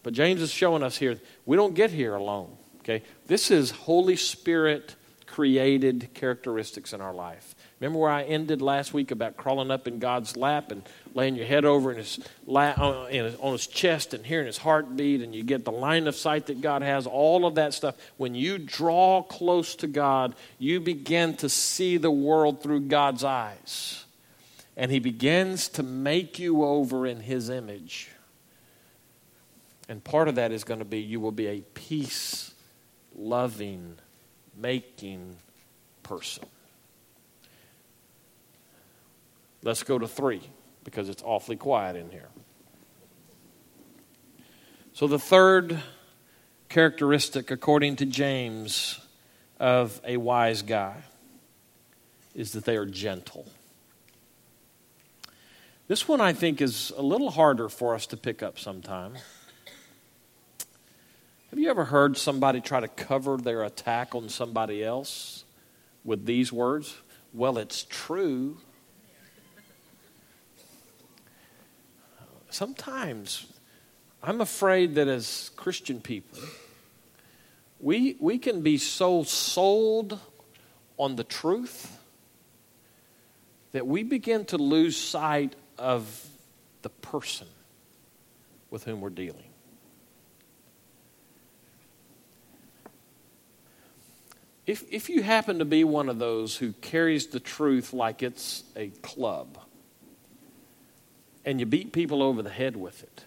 But 0.04 0.14
James 0.14 0.42
is 0.42 0.52
showing 0.52 0.84
us 0.84 0.98
here 0.98 1.20
we 1.46 1.56
don't 1.56 1.74
get 1.74 1.92
here 1.92 2.16
alone. 2.16 2.58
Okay? 2.82 3.04
This 3.28 3.52
is 3.52 3.72
Holy 3.72 4.16
Spirit 4.16 4.96
created 5.26 6.10
characteristics 6.14 6.92
in 6.94 7.00
our 7.00 7.14
life. 7.14 7.56
Remember 7.80 8.00
where 8.00 8.12
I 8.12 8.24
ended 8.24 8.62
last 8.62 8.94
week 8.94 9.12
about 9.12 9.38
crawling 9.38 9.72
up 9.72 9.88
in 9.88 9.98
God's 9.98 10.36
lap 10.36 10.72
and 10.72 10.84
laying 11.16 11.36
your 11.36 11.46
head 11.46 11.64
over 11.64 11.92
in 11.92 11.98
his 11.98 12.20
lap, 12.46 12.78
on, 12.78 12.94
uh, 12.94 13.06
his, 13.08 13.36
on 13.36 13.54
his 13.54 13.66
chest 13.66 14.14
and 14.14 14.26
hearing 14.26 14.46
his 14.46 14.58
heartbeat, 14.58 15.22
and 15.22 15.34
you 15.34 15.44
get 15.44 15.64
the 15.64 15.72
line 15.72 16.08
of 16.08 16.16
sight 16.16 16.48
that 16.48 16.62
God 16.62 16.82
has, 16.82 17.08
all 17.08 17.46
of 17.46 17.56
that 17.56 17.74
stuff. 17.74 17.96
When 18.18 18.36
you 18.36 18.58
draw 18.58 19.24
close 19.24 19.76
to 19.78 19.88
God, 19.88 20.36
you 20.60 20.80
begin 20.80 21.38
to 21.38 21.50
see 21.50 21.98
the 21.98 22.12
world 22.12 22.62
through 22.62 22.82
God's 22.82 23.24
eyes 23.24 24.02
and 24.78 24.92
he 24.92 25.00
begins 25.00 25.68
to 25.70 25.84
make 25.84 26.40
you 26.40 26.64
over 26.64 27.06
in 27.06 27.20
his 27.20 27.50
image. 27.50 28.10
And 29.90 30.04
part 30.04 30.28
of 30.28 30.36
that 30.36 30.52
is 30.52 30.64
going 30.64 30.80
to 30.80 30.86
be 30.86 31.00
you 31.00 31.20
will 31.20 31.32
be 31.32 31.48
a 31.48 31.62
peace 31.62 32.54
loving, 33.22 33.98
making 34.58 35.38
person. 36.04 36.44
Let's 39.64 39.84
go 39.84 40.00
to 40.00 40.08
three 40.08 40.42
because 40.84 41.08
it's 41.08 41.22
awfully 41.24 41.56
quiet 41.56 41.96
in 41.96 42.10
here. 42.10 42.30
So, 44.94 45.08
the 45.08 45.20
third 45.20 45.80
characteristic, 46.68 47.52
according 47.52 47.98
to 47.98 48.06
James, 48.06 49.00
of 49.60 50.02
a 50.04 50.18
wise 50.18 50.64
guy 50.64 50.96
is 52.34 52.54
that 52.54 52.66
they 52.66 52.76
are 52.76 52.86
gentle. 52.86 53.46
This 55.88 56.08
one 56.08 56.20
I 56.20 56.34
think 56.34 56.62
is 56.62 56.92
a 56.98 57.02
little 57.02 57.30
harder 57.30 57.70
for 57.70 57.94
us 57.94 58.08
to 58.08 58.18
pick 58.18 58.42
up 58.42 58.58
sometime. 58.58 59.14
Have 61.52 61.60
you 61.60 61.70
ever 61.70 61.84
heard 61.84 62.16
somebody 62.16 62.62
try 62.62 62.80
to 62.80 62.88
cover 62.88 63.36
their 63.36 63.64
attack 63.64 64.16
on 64.16 64.30
somebody 64.30 64.82
else 64.82 65.44
with 66.06 66.26
these 66.26 66.50
words? 66.54 66.96
Well, 67.34 67.58
it's 67.58 67.84
true. 67.84 68.58
Sometimes 72.50 73.48
I'm 74.24 74.40
afraid 74.40 74.96
that 74.96 75.10
as 75.10 75.52
Christian 75.58 76.00
people, 76.00 76.40
we, 77.82 78.16
we 78.22 78.38
can 78.38 78.62
be 78.62 78.78
so 78.78 79.24
sold 79.24 80.18
on 80.96 81.18
the 81.18 81.26
truth 81.26 82.00
that 83.74 83.86
we 83.86 84.04
begin 84.04 84.46
to 84.46 84.58
lose 84.58 84.96
sight 84.96 85.58
of 85.78 86.28
the 86.82 86.90
person 86.90 87.48
with 88.70 88.86
whom 88.86 89.02
we're 89.02 89.10
dealing. 89.10 89.51
If, 94.68 94.84
if 94.92 95.10
you 95.10 95.24
happen 95.24 95.60
to 95.60 95.66
be 95.66 95.84
one 95.84 96.08
of 96.08 96.20
those 96.20 96.56
who 96.56 96.74
carries 96.74 97.28
the 97.28 97.40
truth 97.40 97.94
like 97.94 98.22
it's 98.24 98.64
a 98.76 98.90
club 99.02 99.58
and 101.44 101.60
you 101.60 101.66
beat 101.66 101.92
people 101.92 102.22
over 102.22 102.42
the 102.42 102.50
head 102.50 102.76
with 102.76 103.04
it, 103.04 103.26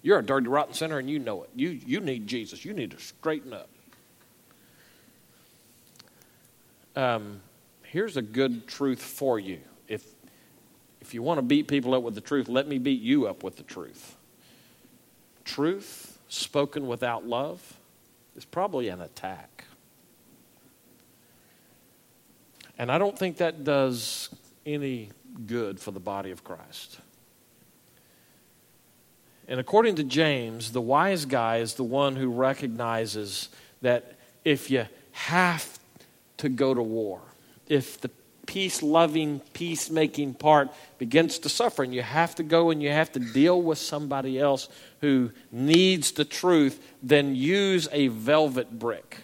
you're 0.00 0.18
a 0.18 0.22
dirty, 0.24 0.48
rotten 0.48 0.74
sinner 0.74 0.98
and 0.98 1.08
you 1.08 1.18
know 1.18 1.44
it. 1.44 1.50
You, 1.54 1.68
you 1.68 2.00
need 2.00 2.26
Jesus. 2.26 2.64
You 2.64 2.72
need 2.72 2.90
to 2.92 2.98
straighten 2.98 3.52
up. 3.52 3.68
um, 6.96 7.40
here's 7.82 8.16
a 8.16 8.22
good 8.22 8.66
truth 8.66 9.02
for 9.02 9.38
you. 9.38 9.60
If, 9.88 10.04
if 11.00 11.14
you 11.14 11.22
want 11.22 11.38
to 11.38 11.42
beat 11.42 11.68
people 11.68 11.94
up 11.94 12.02
with 12.02 12.14
the 12.14 12.20
truth, 12.20 12.48
let 12.48 12.66
me 12.68 12.78
beat 12.78 13.00
you 13.02 13.26
up 13.26 13.42
with 13.42 13.56
the 13.56 13.62
truth. 13.62 14.16
Truth 15.44 16.18
spoken 16.28 16.86
without 16.86 17.26
love 17.26 17.78
is 18.36 18.44
probably 18.44 18.88
an 18.88 19.00
attack. 19.00 19.48
And 22.78 22.90
I 22.90 22.98
don't 22.98 23.18
think 23.18 23.38
that 23.38 23.64
does 23.64 24.28
any 24.64 25.10
good 25.46 25.80
for 25.80 25.90
the 25.90 26.00
body 26.00 26.30
of 26.30 26.44
Christ. 26.44 26.98
And 29.48 29.58
according 29.60 29.96
to 29.96 30.04
James, 30.04 30.72
the 30.72 30.80
wise 30.80 31.24
guy 31.24 31.58
is 31.58 31.74
the 31.74 31.84
one 31.84 32.16
who 32.16 32.30
recognizes 32.30 33.48
that 33.82 34.14
if 34.44 34.70
you 34.70 34.86
have 35.12 35.78
to 36.38 36.48
go 36.48 36.72
to 36.72 36.82
war, 36.82 37.20
if 37.68 38.00
the 38.00 38.10
peace 38.46 38.82
loving, 38.82 39.40
peacemaking 39.52 40.34
part 40.34 40.70
begins 40.98 41.38
to 41.40 41.48
suffer, 41.48 41.82
and 41.82 41.94
you 41.94 42.02
have 42.02 42.34
to 42.34 42.42
go 42.42 42.70
and 42.70 42.82
you 42.82 42.90
have 42.90 43.12
to 43.12 43.20
deal 43.20 43.60
with 43.60 43.78
somebody 43.78 44.38
else 44.38 44.68
who 45.00 45.30
needs 45.50 46.12
the 46.12 46.24
truth, 46.24 46.80
then 47.02 47.34
use 47.34 47.88
a 47.92 48.08
velvet 48.08 48.78
brick. 48.78 49.18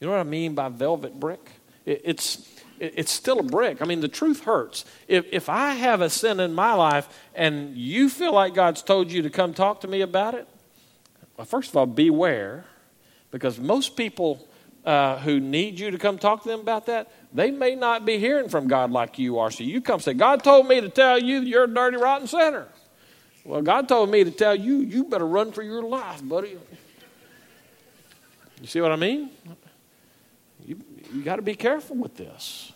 You 0.00 0.06
know 0.06 0.12
what 0.12 0.20
I 0.20 0.24
mean 0.24 0.54
by 0.54 0.68
velvet 0.68 1.18
brick? 1.18 1.50
It's 1.84 2.48
it's 2.82 3.12
still 3.12 3.38
a 3.38 3.44
brick. 3.44 3.80
I 3.80 3.84
mean, 3.84 4.00
the 4.00 4.08
truth 4.08 4.42
hurts. 4.42 4.84
If, 5.06 5.26
if 5.30 5.48
I 5.48 5.74
have 5.74 6.00
a 6.00 6.10
sin 6.10 6.40
in 6.40 6.52
my 6.52 6.74
life 6.74 7.08
and 7.32 7.76
you 7.76 8.08
feel 8.08 8.32
like 8.32 8.54
God's 8.54 8.82
told 8.82 9.12
you 9.12 9.22
to 9.22 9.30
come 9.30 9.54
talk 9.54 9.82
to 9.82 9.88
me 9.88 10.00
about 10.00 10.34
it, 10.34 10.48
well, 11.36 11.44
first 11.44 11.70
of 11.70 11.76
all, 11.76 11.86
beware, 11.86 12.64
because 13.30 13.60
most 13.60 13.96
people 13.96 14.48
uh, 14.84 15.18
who 15.18 15.38
need 15.38 15.78
you 15.78 15.92
to 15.92 15.98
come 15.98 16.18
talk 16.18 16.42
to 16.42 16.48
them 16.48 16.58
about 16.58 16.86
that, 16.86 17.12
they 17.32 17.52
may 17.52 17.76
not 17.76 18.04
be 18.04 18.18
hearing 18.18 18.48
from 18.48 18.66
God 18.66 18.90
like 18.90 19.16
you 19.16 19.38
are. 19.38 19.52
So 19.52 19.62
you 19.62 19.80
come 19.80 20.00
say, 20.00 20.14
God 20.14 20.42
told 20.42 20.66
me 20.66 20.80
to 20.80 20.88
tell 20.88 21.22
you 21.22 21.40
you're 21.40 21.64
a 21.64 21.72
dirty, 21.72 21.98
rotten 21.98 22.26
sinner. 22.26 22.66
Well, 23.44 23.62
God 23.62 23.88
told 23.88 24.10
me 24.10 24.24
to 24.24 24.32
tell 24.32 24.56
you, 24.56 24.78
you 24.78 25.04
better 25.04 25.26
run 25.26 25.52
for 25.52 25.62
your 25.62 25.82
life, 25.82 26.26
buddy. 26.26 26.56
You 28.60 28.66
see 28.66 28.80
what 28.80 28.90
I 28.90 28.96
mean? 28.96 29.30
You, 30.64 30.80
you 31.12 31.22
got 31.22 31.36
to 31.36 31.42
be 31.42 31.54
careful 31.54 31.96
with 31.96 32.16
this. 32.16 32.72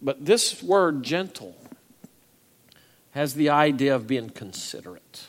But 0.00 0.24
this 0.24 0.62
word, 0.62 1.02
gentle, 1.02 1.56
has 3.12 3.34
the 3.34 3.50
idea 3.50 3.94
of 3.94 4.06
being 4.06 4.30
considerate. 4.30 5.28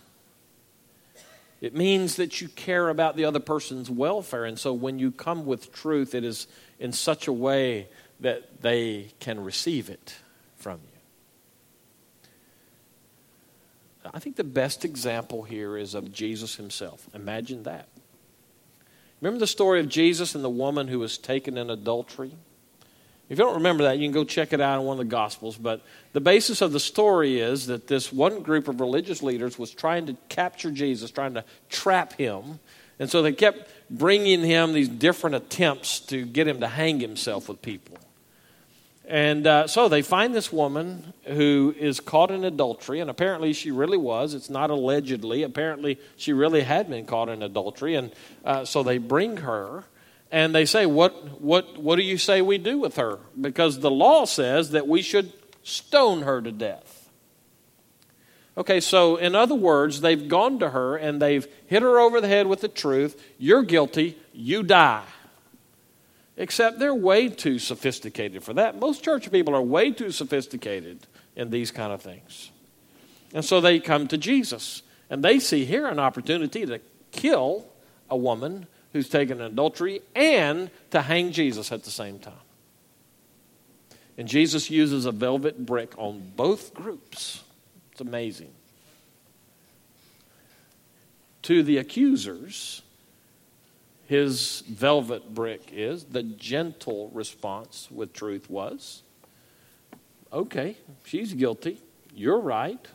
It 1.62 1.76
means 1.76 2.16
that 2.18 2.40
you 2.40 2.48
care 2.50 2.90
about 2.90 3.16
the 3.16 3.26
other 3.26 3.40
person's 3.40 3.90
welfare. 3.90 4.46
And 4.46 4.58
so 4.58 4.74
when 4.74 5.00
you 5.00 5.12
come 5.12 5.46
with 5.46 5.74
truth, 5.74 6.16
it 6.16 6.24
is 6.24 6.48
in 6.80 6.92
such 6.94 7.28
a 7.28 7.34
way 7.34 7.88
that 8.20 8.62
they 8.62 9.12
can 9.20 9.44
receive 9.44 9.90
it 9.90 10.16
from 10.56 10.80
you. 10.84 11.00
I 14.14 14.20
think 14.20 14.38
the 14.38 14.44
best 14.44 14.86
example 14.86 15.44
here 15.44 15.78
is 15.78 15.94
of 15.94 16.12
Jesus 16.12 16.56
himself. 16.56 17.08
Imagine 17.14 17.64
that. 17.64 17.90
Remember 19.22 19.40
the 19.40 19.48
story 19.48 19.80
of 19.80 19.90
Jesus 19.90 20.36
and 20.36 20.44
the 20.44 20.50
woman 20.50 20.88
who 20.88 21.00
was 21.00 21.18
taken 21.18 21.58
in 21.58 21.70
adultery? 21.70 22.32
If 23.30 23.38
you 23.38 23.44
don't 23.44 23.56
remember 23.56 23.84
that, 23.84 24.00
you 24.00 24.06
can 24.06 24.14
go 24.14 24.24
check 24.24 24.54
it 24.54 24.62
out 24.62 24.80
in 24.80 24.86
one 24.88 25.00
of 25.00 25.06
the 25.06 25.12
Gospels. 25.12 25.56
But 25.56 25.82
the 26.14 26.22
basis 26.22 26.62
of 26.62 26.72
the 26.72 26.80
story 26.80 27.40
is 27.40 27.68
that 27.68 27.88
this 27.88 28.12
one 28.12 28.42
group 28.42 28.68
of 28.68 28.80
religious 28.80 29.22
leaders 29.22 29.60
was 29.60 29.72
trying 29.72 30.08
to 30.08 30.18
capture 30.30 30.72
Jesus, 30.72 31.12
trying 31.12 31.36
to 31.36 31.44
trap 31.70 32.14
him. 32.14 32.60
And 32.98 33.10
so 33.10 33.22
they 33.22 33.32
kept 33.32 33.72
bringing 33.90 34.42
him 34.42 34.74
these 34.74 34.90
different 34.90 35.36
attempts 35.36 36.00
to 36.02 36.26
get 36.26 36.48
him 36.48 36.60
to 36.62 36.68
hang 36.68 37.00
himself 37.00 37.50
with 37.50 37.62
people. 37.62 37.98
And 39.10 39.48
uh, 39.48 39.66
so 39.66 39.90
they 39.90 40.04
find 40.04 40.36
this 40.36 40.54
woman 40.54 41.14
who 41.24 41.74
is 41.76 42.00
caught 42.00 42.30
in 42.30 42.44
adultery, 42.46 43.00
and 43.00 43.10
apparently 43.10 43.54
she 43.54 43.72
really 43.72 43.98
was. 43.98 44.36
It's 44.36 44.52
not 44.52 44.70
allegedly. 44.70 45.42
Apparently 45.42 46.00
she 46.16 46.32
really 46.32 46.62
had 46.62 46.88
been 46.92 47.08
caught 47.08 47.28
in 47.28 47.42
adultery. 47.42 47.96
And 47.96 48.12
uh, 48.46 48.66
so 48.66 48.84
they 48.84 49.00
bring 49.00 49.38
her 49.38 49.86
and 50.32 50.54
they 50.54 50.66
say, 50.66 50.86
what, 50.86 51.42
what, 51.42 51.80
what 51.80 51.96
do 51.96 52.04
you 52.04 52.20
say 52.20 52.44
we 52.44 52.60
do 52.60 52.78
with 52.78 52.98
her? 52.98 53.18
Because 53.40 53.80
the 53.80 53.90
law 53.90 54.26
says 54.26 54.72
that 54.72 54.88
we 54.88 55.02
should 55.02 55.34
stone 55.64 56.22
her 56.22 56.40
to 56.40 56.52
death. 56.52 57.10
Okay, 58.60 58.80
so 58.80 59.16
in 59.16 59.34
other 59.34 59.56
words, 59.56 60.02
they've 60.02 60.28
gone 60.28 60.60
to 60.60 60.70
her 60.70 60.96
and 60.96 61.20
they've 61.20 61.48
hit 61.66 61.82
her 61.82 62.00
over 62.00 62.22
the 62.22 62.28
head 62.28 62.46
with 62.46 62.62
the 62.62 62.68
truth. 62.68 63.20
You're 63.40 63.64
guilty, 63.64 64.20
you 64.34 64.62
die. 64.62 65.06
Except 66.40 66.80
they're 66.80 66.96
way 66.96 67.28
too 67.28 67.60
sophisticated 67.60 68.44
for 68.44 68.54
that. 68.54 68.80
Most 68.80 69.04
church 69.04 69.30
people 69.30 69.54
are 69.54 69.62
way 69.62 69.92
too 69.92 70.10
sophisticated 70.10 71.06
in 71.36 71.50
these 71.50 71.70
kind 71.70 71.92
of 71.92 72.02
things. 72.02 72.50
And 73.34 73.44
so 73.44 73.60
they 73.60 73.82
come 73.82 74.08
to 74.08 74.18
Jesus 74.18 74.82
and 75.10 75.22
they 75.22 75.40
see 75.40 75.66
here 75.66 75.86
an 75.86 76.00
opportunity 76.00 76.66
to 76.66 76.80
kill 77.12 77.66
a 78.10 78.16
woman 78.16 78.68
who's 78.94 79.10
taken 79.10 79.42
adultery 79.42 80.02
and 80.16 80.72
to 80.92 81.02
hang 81.02 81.34
Jesus 81.34 81.74
at 81.74 81.84
the 81.84 81.92
same 81.92 82.20
time. 82.20 82.34
And 84.18 84.26
Jesus 84.26 84.70
uses 84.70 85.06
a 85.06 85.12
velvet 85.12 85.66
brick 85.66 85.94
on 85.98 86.32
both 86.38 86.74
groups. 86.74 87.44
It's 87.92 88.02
amazing. 88.02 88.52
To 91.44 91.64
the 91.64 91.78
accusers, 91.78 92.82
his 94.10 94.64
velvet 94.68 95.36
brick 95.36 95.70
is 95.72 96.06
the 96.06 96.24
gentle 96.24 97.12
response 97.14 97.88
with 97.92 98.12
truth 98.12 98.50
was 98.50 99.04
okay, 100.34 100.78
she's 101.06 101.34
guilty. 101.34 101.80
You're 102.14 102.40
right. 102.40 102.86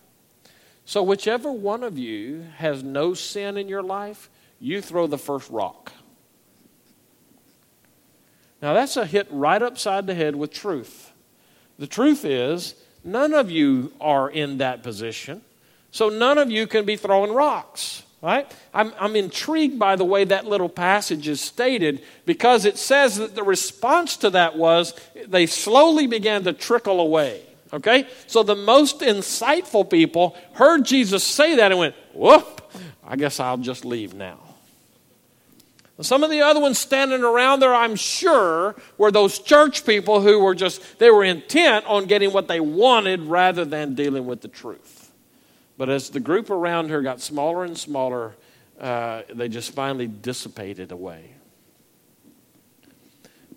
So, 0.84 1.02
whichever 1.02 1.50
one 1.50 1.82
of 1.82 1.98
you 1.98 2.44
has 2.56 2.82
no 2.82 3.14
sin 3.14 3.56
in 3.56 3.68
your 3.68 3.82
life, 3.82 4.28
you 4.60 4.80
throw 4.80 5.06
the 5.06 5.18
first 5.18 5.50
rock. 5.50 5.92
Now, 8.60 8.74
that's 8.74 8.96
a 8.96 9.06
hit 9.06 9.26
right 9.30 9.62
upside 9.62 10.06
the 10.06 10.14
head 10.14 10.36
with 10.36 10.52
truth. 10.52 11.12
The 11.78 11.86
truth 11.86 12.24
is, 12.24 12.74
none 13.04 13.34
of 13.34 13.50
you 13.50 13.92
are 14.00 14.28
in 14.28 14.58
that 14.58 14.82
position, 14.82 15.42
so 15.90 16.08
none 16.08 16.38
of 16.38 16.50
you 16.50 16.66
can 16.66 16.84
be 16.84 16.96
throwing 16.96 17.32
rocks. 17.32 18.02
Right? 18.24 18.50
I'm, 18.72 18.94
I'm 18.98 19.16
intrigued 19.16 19.78
by 19.78 19.96
the 19.96 20.04
way 20.06 20.24
that 20.24 20.46
little 20.46 20.70
passage 20.70 21.28
is 21.28 21.42
stated 21.42 22.02
because 22.24 22.64
it 22.64 22.78
says 22.78 23.16
that 23.16 23.34
the 23.34 23.42
response 23.42 24.16
to 24.18 24.30
that 24.30 24.56
was 24.56 24.94
they 25.26 25.44
slowly 25.44 26.06
began 26.06 26.42
to 26.44 26.54
trickle 26.54 27.00
away. 27.00 27.42
Okay? 27.70 28.08
So 28.26 28.42
the 28.42 28.54
most 28.54 29.00
insightful 29.00 29.90
people 29.90 30.38
heard 30.54 30.86
Jesus 30.86 31.22
say 31.22 31.56
that 31.56 31.70
and 31.70 31.78
went, 31.78 31.94
whoop, 32.14 32.72
I 33.06 33.16
guess 33.16 33.40
I'll 33.40 33.58
just 33.58 33.84
leave 33.84 34.14
now. 34.14 34.38
Some 36.00 36.24
of 36.24 36.30
the 36.30 36.40
other 36.40 36.60
ones 36.60 36.78
standing 36.78 37.22
around 37.22 37.60
there, 37.60 37.74
I'm 37.74 37.94
sure, 37.94 38.74
were 38.96 39.10
those 39.10 39.38
church 39.38 39.84
people 39.84 40.22
who 40.22 40.40
were 40.40 40.54
just, 40.54 40.98
they 40.98 41.10
were 41.10 41.24
intent 41.24 41.84
on 41.84 42.06
getting 42.06 42.32
what 42.32 42.48
they 42.48 42.60
wanted 42.60 43.20
rather 43.24 43.66
than 43.66 43.94
dealing 43.94 44.24
with 44.24 44.40
the 44.40 44.48
truth. 44.48 44.93
But 45.76 45.88
as 45.88 46.10
the 46.10 46.20
group 46.20 46.50
around 46.50 46.90
her 46.90 47.02
got 47.02 47.20
smaller 47.20 47.64
and 47.64 47.76
smaller, 47.76 48.34
uh, 48.78 49.22
they 49.32 49.48
just 49.48 49.72
finally 49.72 50.06
dissipated 50.06 50.92
away. 50.92 51.32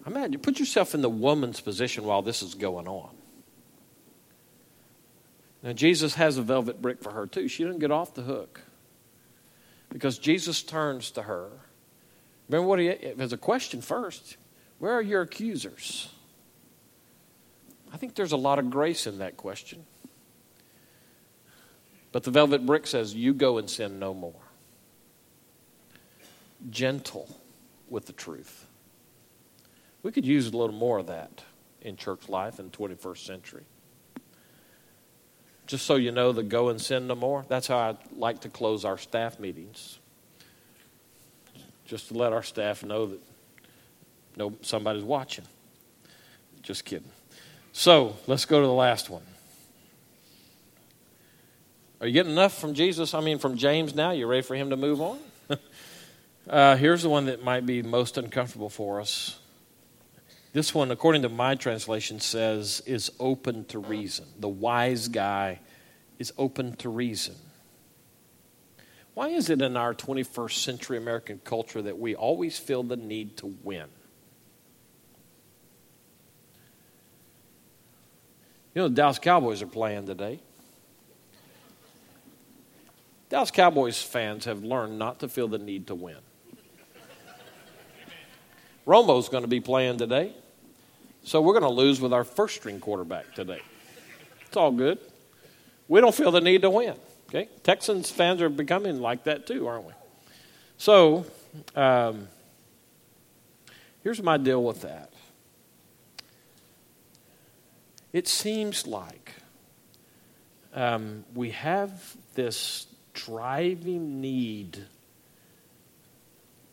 Imagine, 0.06 0.40
put 0.40 0.60
yourself 0.60 0.96
in 0.96 1.02
the 1.02 1.10
woman's 1.10 1.60
position 1.60 2.06
while 2.06 2.22
this 2.22 2.42
is 2.42 2.56
going 2.56 2.88
on. 2.88 3.10
Now, 5.62 5.74
Jesus 5.74 6.16
has 6.16 6.38
a 6.38 6.42
velvet 6.42 6.82
brick 6.82 7.02
for 7.04 7.12
her, 7.12 7.28
too. 7.28 7.48
She 7.48 7.64
didn't 7.64 7.80
get 7.80 7.92
off 7.92 8.14
the 8.14 8.22
hook 8.22 8.62
because 9.90 10.18
Jesus 10.18 10.64
turns 10.64 11.12
to 11.12 11.24
her 11.24 11.50
Remember 12.50 12.68
what 12.68 12.80
he 12.80 12.88
has 13.18 13.34
a 13.34 13.38
question 13.38 13.82
first. 13.82 14.38
Where 14.80 14.94
are 14.94 15.02
your 15.02 15.22
accusers? 15.22 16.10
I 17.94 17.98
think 17.98 18.16
there's 18.16 18.32
a 18.32 18.38
lot 18.38 18.60
of 18.60 18.70
grace 18.70 19.08
in 19.08 19.20
that 19.20 19.38
question. 19.38 19.86
But 22.18 22.24
the 22.24 22.32
velvet 22.32 22.66
brick 22.66 22.88
says, 22.88 23.14
You 23.14 23.32
go 23.32 23.60
and 23.60 23.70
sin 23.70 24.00
no 24.00 24.12
more. 24.12 24.42
Gentle 26.72 27.30
with 27.90 28.08
the 28.08 28.12
truth. 28.12 28.66
We 30.02 30.12
could 30.12 30.26
use 30.26 30.48
a 30.48 30.58
little 30.58 30.76
more 30.76 30.98
of 30.98 31.06
that 31.06 31.44
in 31.80 31.96
church 31.96 32.28
life 32.28 32.58
in 32.58 32.72
the 32.72 32.76
21st 32.76 33.18
century. 33.20 33.66
Just 35.68 35.86
so 35.86 35.94
you 35.94 36.12
know, 36.12 36.32
the 36.32 36.42
go 36.42 36.70
and 36.70 36.82
sin 36.82 37.06
no 37.06 37.14
more, 37.14 37.46
that's 37.48 37.68
how 37.68 37.78
I 37.78 37.98
like 38.16 38.42
to 38.42 38.50
close 38.50 38.84
our 38.84 38.98
staff 38.98 39.40
meetings 39.40 40.00
just 41.86 42.08
to 42.08 42.16
let 42.16 42.34
our 42.34 42.42
staff 42.42 42.84
know 42.84 43.06
that 43.06 43.22
no, 44.36 44.54
somebody's 44.64 45.04
watching. 45.04 45.46
Just 46.64 46.84
kidding. 46.84 47.12
So 47.74 48.16
let's 48.26 48.46
go 48.46 48.60
to 48.60 48.66
the 48.66 48.74
last 48.74 49.08
one. 49.08 49.22
Are 52.00 52.06
you 52.06 52.14
getting 52.14 52.32
enough 52.32 52.60
from 52.60 52.76
Jesus? 52.76 53.14
I 53.14 53.22
mean, 53.22 53.40
from 53.40 53.58
James 53.58 53.96
now? 53.96 54.12
You 54.12 54.28
ready 54.28 54.44
for 54.44 54.56
him 54.56 54.70
to 54.70 54.78
move 54.78 55.02
on? 55.02 55.20
uh, 56.50 56.76
here's 56.76 57.02
the 57.02 57.10
one 57.10 57.26
that 57.26 57.44
might 57.44 57.66
be 57.66 57.82
most 57.82 58.18
uncomfortable 58.18 58.70
for 58.70 59.02
us. 59.02 59.40
This 60.54 60.76
one, 60.76 60.92
according 60.92 61.24
to 61.24 61.30
my 61.30 61.56
translation, 61.56 62.20
says 62.20 62.84
is 62.86 63.12
open 63.20 63.66
to 63.66 63.80
reason. 63.80 64.26
The 64.40 64.48
wise 64.48 65.08
guy 65.08 65.60
is 66.20 66.32
open 66.38 66.76
to 66.78 66.90
reason. 66.90 67.36
Why 69.16 69.30
is 69.30 69.50
it 69.50 69.64
in 69.64 69.76
our 69.76 69.96
21st 69.96 70.52
century 70.52 70.98
American 70.98 71.42
culture 71.44 71.82
that 71.82 71.98
we 71.98 72.14
always 72.14 72.60
feel 72.60 72.84
the 72.84 72.96
need 72.96 73.38
to 73.38 73.56
win? 73.64 73.88
You 78.76 78.84
know, 78.84 78.88
the 78.90 78.94
Dallas 78.94 79.18
Cowboys 79.18 79.64
are 79.64 79.68
playing 79.68 80.06
today. 80.06 80.40
Dallas 83.30 83.52
Cowboys 83.52 84.02
fans 84.02 84.46
have 84.46 84.64
learned 84.64 84.98
not 84.98 85.20
to 85.20 85.28
feel 85.28 85.48
the 85.48 85.58
need 85.58 85.88
to 85.88 85.96
win. 85.96 86.18
Romo's 88.86 89.28
going 89.28 89.44
to 89.44 89.50
be 89.50 89.60
playing 89.60 89.98
today. 89.98 90.34
So 91.24 91.42
we're 91.42 91.60
going 91.60 91.64
to 91.64 91.70
lose 91.70 92.00
with 92.00 92.14
our 92.14 92.24
first 92.24 92.56
string 92.56 92.80
quarterback 92.80 93.36
today. 93.36 93.60
It's 94.46 94.56
all 94.56 94.72
good. 94.72 94.98
We 95.90 96.00
don't 96.00 96.16
feel 96.16 96.32
the 96.32 96.40
need 96.40 96.62
to 96.62 96.70
win. 96.70 96.96
Okay? 97.28 97.50
Texans 97.64 98.10
fans 98.10 98.42
are 98.42 98.48
becoming 98.48 99.02
like 99.02 99.26
that 99.26 99.46
too, 99.46 99.68
aren't 99.68 99.86
we? 99.86 99.94
So, 100.78 101.26
um, 101.76 102.30
here's 104.04 104.24
my 104.24 104.38
deal 104.38 104.64
with 104.64 104.84
that. 104.84 105.12
It 108.14 108.28
seems 108.30 108.88
like 108.88 109.34
um, 110.74 111.26
we 111.36 111.52
have 111.52 112.16
this 112.36 112.88
driving 113.26 114.22
need 114.22 114.86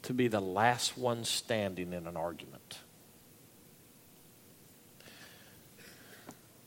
to 0.03 0.13
be 0.13 0.29
the 0.29 0.41
last 0.41 0.99
one 0.99 1.25
standing 1.25 1.93
in 1.93 2.07
an 2.07 2.17
argument. 2.17 2.79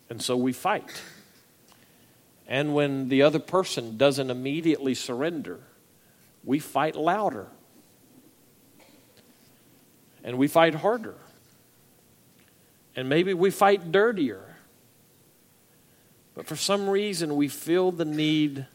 And 0.09 0.21
so 0.21 0.35
we 0.35 0.51
fight. 0.51 1.01
And 2.47 2.73
when 2.73 3.09
the 3.09 3.21
other 3.21 3.39
person 3.39 3.97
doesn't 3.97 4.31
immediately 4.31 4.95
surrender, 4.95 5.59
we 6.43 6.59
fight 6.59 6.95
louder. 6.95 7.47
And 10.23 10.37
we 10.37 10.47
fight 10.47 10.75
harder. 10.75 11.15
And 12.95 13.07
maybe 13.09 13.33
we 13.35 13.51
fight 13.51 13.91
dirtier. 13.91 14.55
But 16.33 16.47
for 16.47 16.55
some 16.55 16.89
reason, 16.89 17.35
we 17.35 17.47
feel 17.47 17.91
the 17.91 18.05
need 18.05 18.65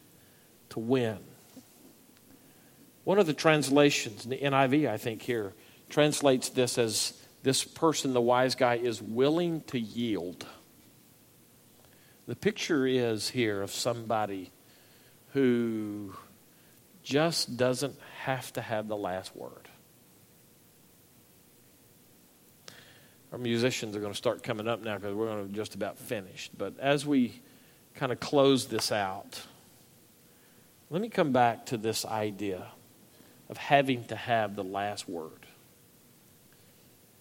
to 0.73 0.79
win. 0.79 1.19
One 3.03 3.19
of 3.19 3.27
the 3.27 3.33
translations, 3.33 4.23
the 4.23 4.37
NIV, 4.37 4.89
I 4.89 4.97
think, 4.97 5.21
here, 5.21 5.53
translates 5.89 6.49
this 6.49 6.77
as 6.77 7.13
this 7.43 7.63
person, 7.63 8.13
the 8.13 8.21
wise 8.21 8.55
guy, 8.55 8.75
is 8.75 9.01
willing 9.01 9.61
to 9.67 9.79
yield. 9.79 10.45
The 12.27 12.35
picture 12.35 12.87
is 12.87 13.29
here 13.29 13.61
of 13.61 13.71
somebody 13.71 14.51
who 15.33 16.15
just 17.03 17.57
doesn't 17.57 17.99
have 18.21 18.51
to 18.53 18.61
have 18.61 18.87
the 18.87 18.97
last 18.97 19.35
word. 19.35 19.69
Our 23.31 23.37
musicians 23.37 23.95
are 23.95 23.99
going 23.99 24.13
to 24.13 24.17
start 24.17 24.41
coming 24.41 24.67
up 24.67 24.81
now 24.81 24.95
because 24.95 25.13
we're 25.13 25.27
going 25.27 25.49
to 25.49 25.53
just 25.53 25.75
about 25.75 25.97
finish. 25.97 26.49
But 26.57 26.79
as 26.79 27.05
we 27.05 27.41
kind 27.95 28.11
of 28.11 28.19
close 28.19 28.67
this 28.67 28.91
out, 28.91 29.41
let 30.93 31.01
me 31.01 31.09
come 31.09 31.31
back 31.31 31.65
to 31.65 31.75
this 31.75 32.05
idea 32.05 32.67
of 33.49 33.57
having 33.57 34.03
to 34.05 34.15
have 34.15 34.55
the 34.55 34.63
last 34.63 35.09
word. 35.09 35.47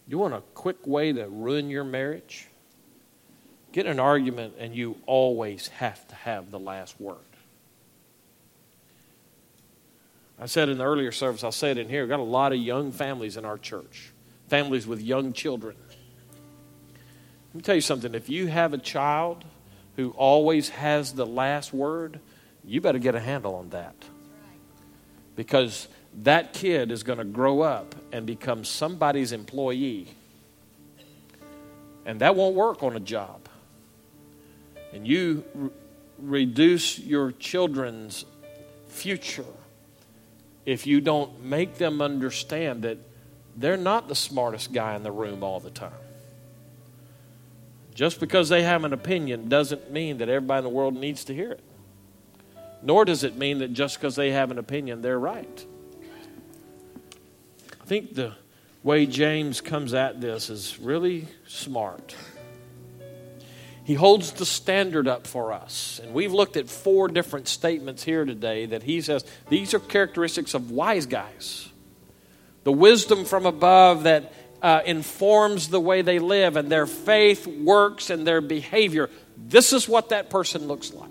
You 0.06 0.18
want 0.18 0.35
a 0.35 0.42
quick 0.54 0.87
way 0.87 1.11
to 1.14 1.26
ruin 1.26 1.70
your 1.70 1.82
marriage? 1.82 2.48
Get 3.72 3.87
an 3.87 3.98
argument, 3.98 4.56
and 4.58 4.76
you 4.76 4.96
always 5.06 5.68
have 5.68 6.06
to 6.08 6.14
have 6.14 6.50
the 6.50 6.58
last 6.58 7.00
word. 7.00 7.16
I 10.38 10.44
said 10.44 10.68
in 10.68 10.76
the 10.76 10.85
earlier 10.85 11.11
service, 11.11 11.42
I'll 11.42 11.50
say 11.50 11.70
it 11.70 11.78
in 11.78 11.88
here. 11.88 12.02
We've 12.02 12.11
got 12.11 12.20
a 12.20 12.24
lot 12.24 12.52
of 12.52 12.58
young 12.58 12.92
families 12.92 13.38
in 13.38 13.46
our 13.46 13.56
church, 13.56 14.12
families 14.48 14.87
with 14.87 15.00
young 15.00 15.32
children. 15.32 15.76
Let 17.48 17.54
me 17.54 17.62
tell 17.62 17.74
you 17.74 17.80
something. 17.80 18.14
If 18.14 18.28
you 18.28 18.48
have 18.48 18.74
a 18.74 18.78
child 18.78 19.46
who 19.96 20.11
always 20.11 20.68
has 20.68 21.14
the 21.14 21.24
last 21.24 21.72
word, 21.72 22.20
you 22.64 22.81
better 22.81 22.98
get 22.98 23.14
a 23.14 23.20
handle 23.20 23.55
on 23.55 23.70
that. 23.70 23.94
Because 25.37 25.88
that 26.22 26.53
kid 26.53 26.90
is 26.90 27.03
going 27.03 27.18
to 27.18 27.25
grow 27.25 27.62
up 27.62 27.94
and 28.12 28.27
become 28.27 28.64
somebody's 28.64 29.33
employee. 29.33 30.09
And 32.05 32.20
that 32.20 32.37
won't 32.37 32.55
work 32.55 32.83
on 32.83 32.96
a 32.96 33.01
job 33.01 33.42
and 34.92 35.07
you 35.07 35.44
re- 35.55 35.70
reduce 36.18 36.98
your 36.98 37.33
children's 37.33 38.25
future 38.87 39.44
if 40.64 40.87
you 40.87 41.01
don't 41.01 41.42
make 41.42 41.77
them 41.77 42.01
understand 42.01 42.83
that 42.83 42.98
they're 43.57 43.77
not 43.77 44.09
the 44.09 44.14
smartest 44.14 44.72
guy 44.72 44.94
in 44.94 45.03
the 45.03 45.11
room 45.11 45.42
all 45.42 45.59
the 45.59 45.70
time. 45.70 45.92
Just 47.94 48.20
because 48.20 48.48
they 48.48 48.62
have 48.62 48.85
an 48.85 48.92
opinion 48.92 49.48
doesn't 49.48 49.90
mean 49.90 50.18
that 50.18 50.29
everybody 50.29 50.59
in 50.59 50.64
the 50.64 50.70
world 50.70 50.94
needs 50.94 51.25
to 51.25 51.35
hear 51.35 51.51
it. 51.53 51.61
Nor 52.83 53.05
does 53.05 53.25
it 53.25 53.37
mean 53.37 53.59
that 53.59 53.73
just 53.73 53.99
because 53.99 54.16
they 54.16 54.33
have 54.33 54.51
an 54.51 54.59
opinion, 54.59 55.03
they're 55.03 55.18
right. 55.18 55.66
I 57.81 57.85
think 57.85 58.14
the 58.14 58.33
way 58.83 59.07
James 59.07 59.61
comes 59.61 59.95
at 59.95 60.21
this 60.21 60.51
is 60.51 60.79
really 60.81 61.29
smart. 61.47 62.14
He 63.85 63.95
holds 63.95 64.33
the 64.33 64.47
standard 64.47 65.09
up 65.09 65.27
for 65.27 65.53
us. 65.53 66.01
And 66.03 66.14
we've 66.14 66.33
looked 66.33 66.57
at 66.57 66.68
four 66.68 67.09
different 67.09 67.49
statements 67.49 68.03
here 68.03 68.25
today 68.25 68.66
that 68.66 68.83
he 68.85 69.01
says 69.01 69.25
these 69.49 69.75
are 69.75 69.81
characteristics 69.81 70.55
of 70.55 70.71
wise 70.71 71.07
guys. 71.07 71.68
The 72.64 72.73
wisdom 72.73 73.25
from 73.25 73.45
above 73.45 74.05
that 74.05 74.33
uh, 74.62 74.83
informs 74.87 75.68
the 75.68 75.81
way 75.81 76.03
they 76.03 76.21
live 76.21 76.57
and 76.57 76.71
their 76.71 76.87
faith, 76.87 77.47
works, 77.47 78.11
and 78.11 78.25
their 78.25 78.40
behavior. 78.40 79.11
This 79.37 79.73
is 79.73 79.88
what 79.88 80.11
that 80.11 80.31
person 80.31 80.68
looks 80.68 80.92
like. 80.92 81.11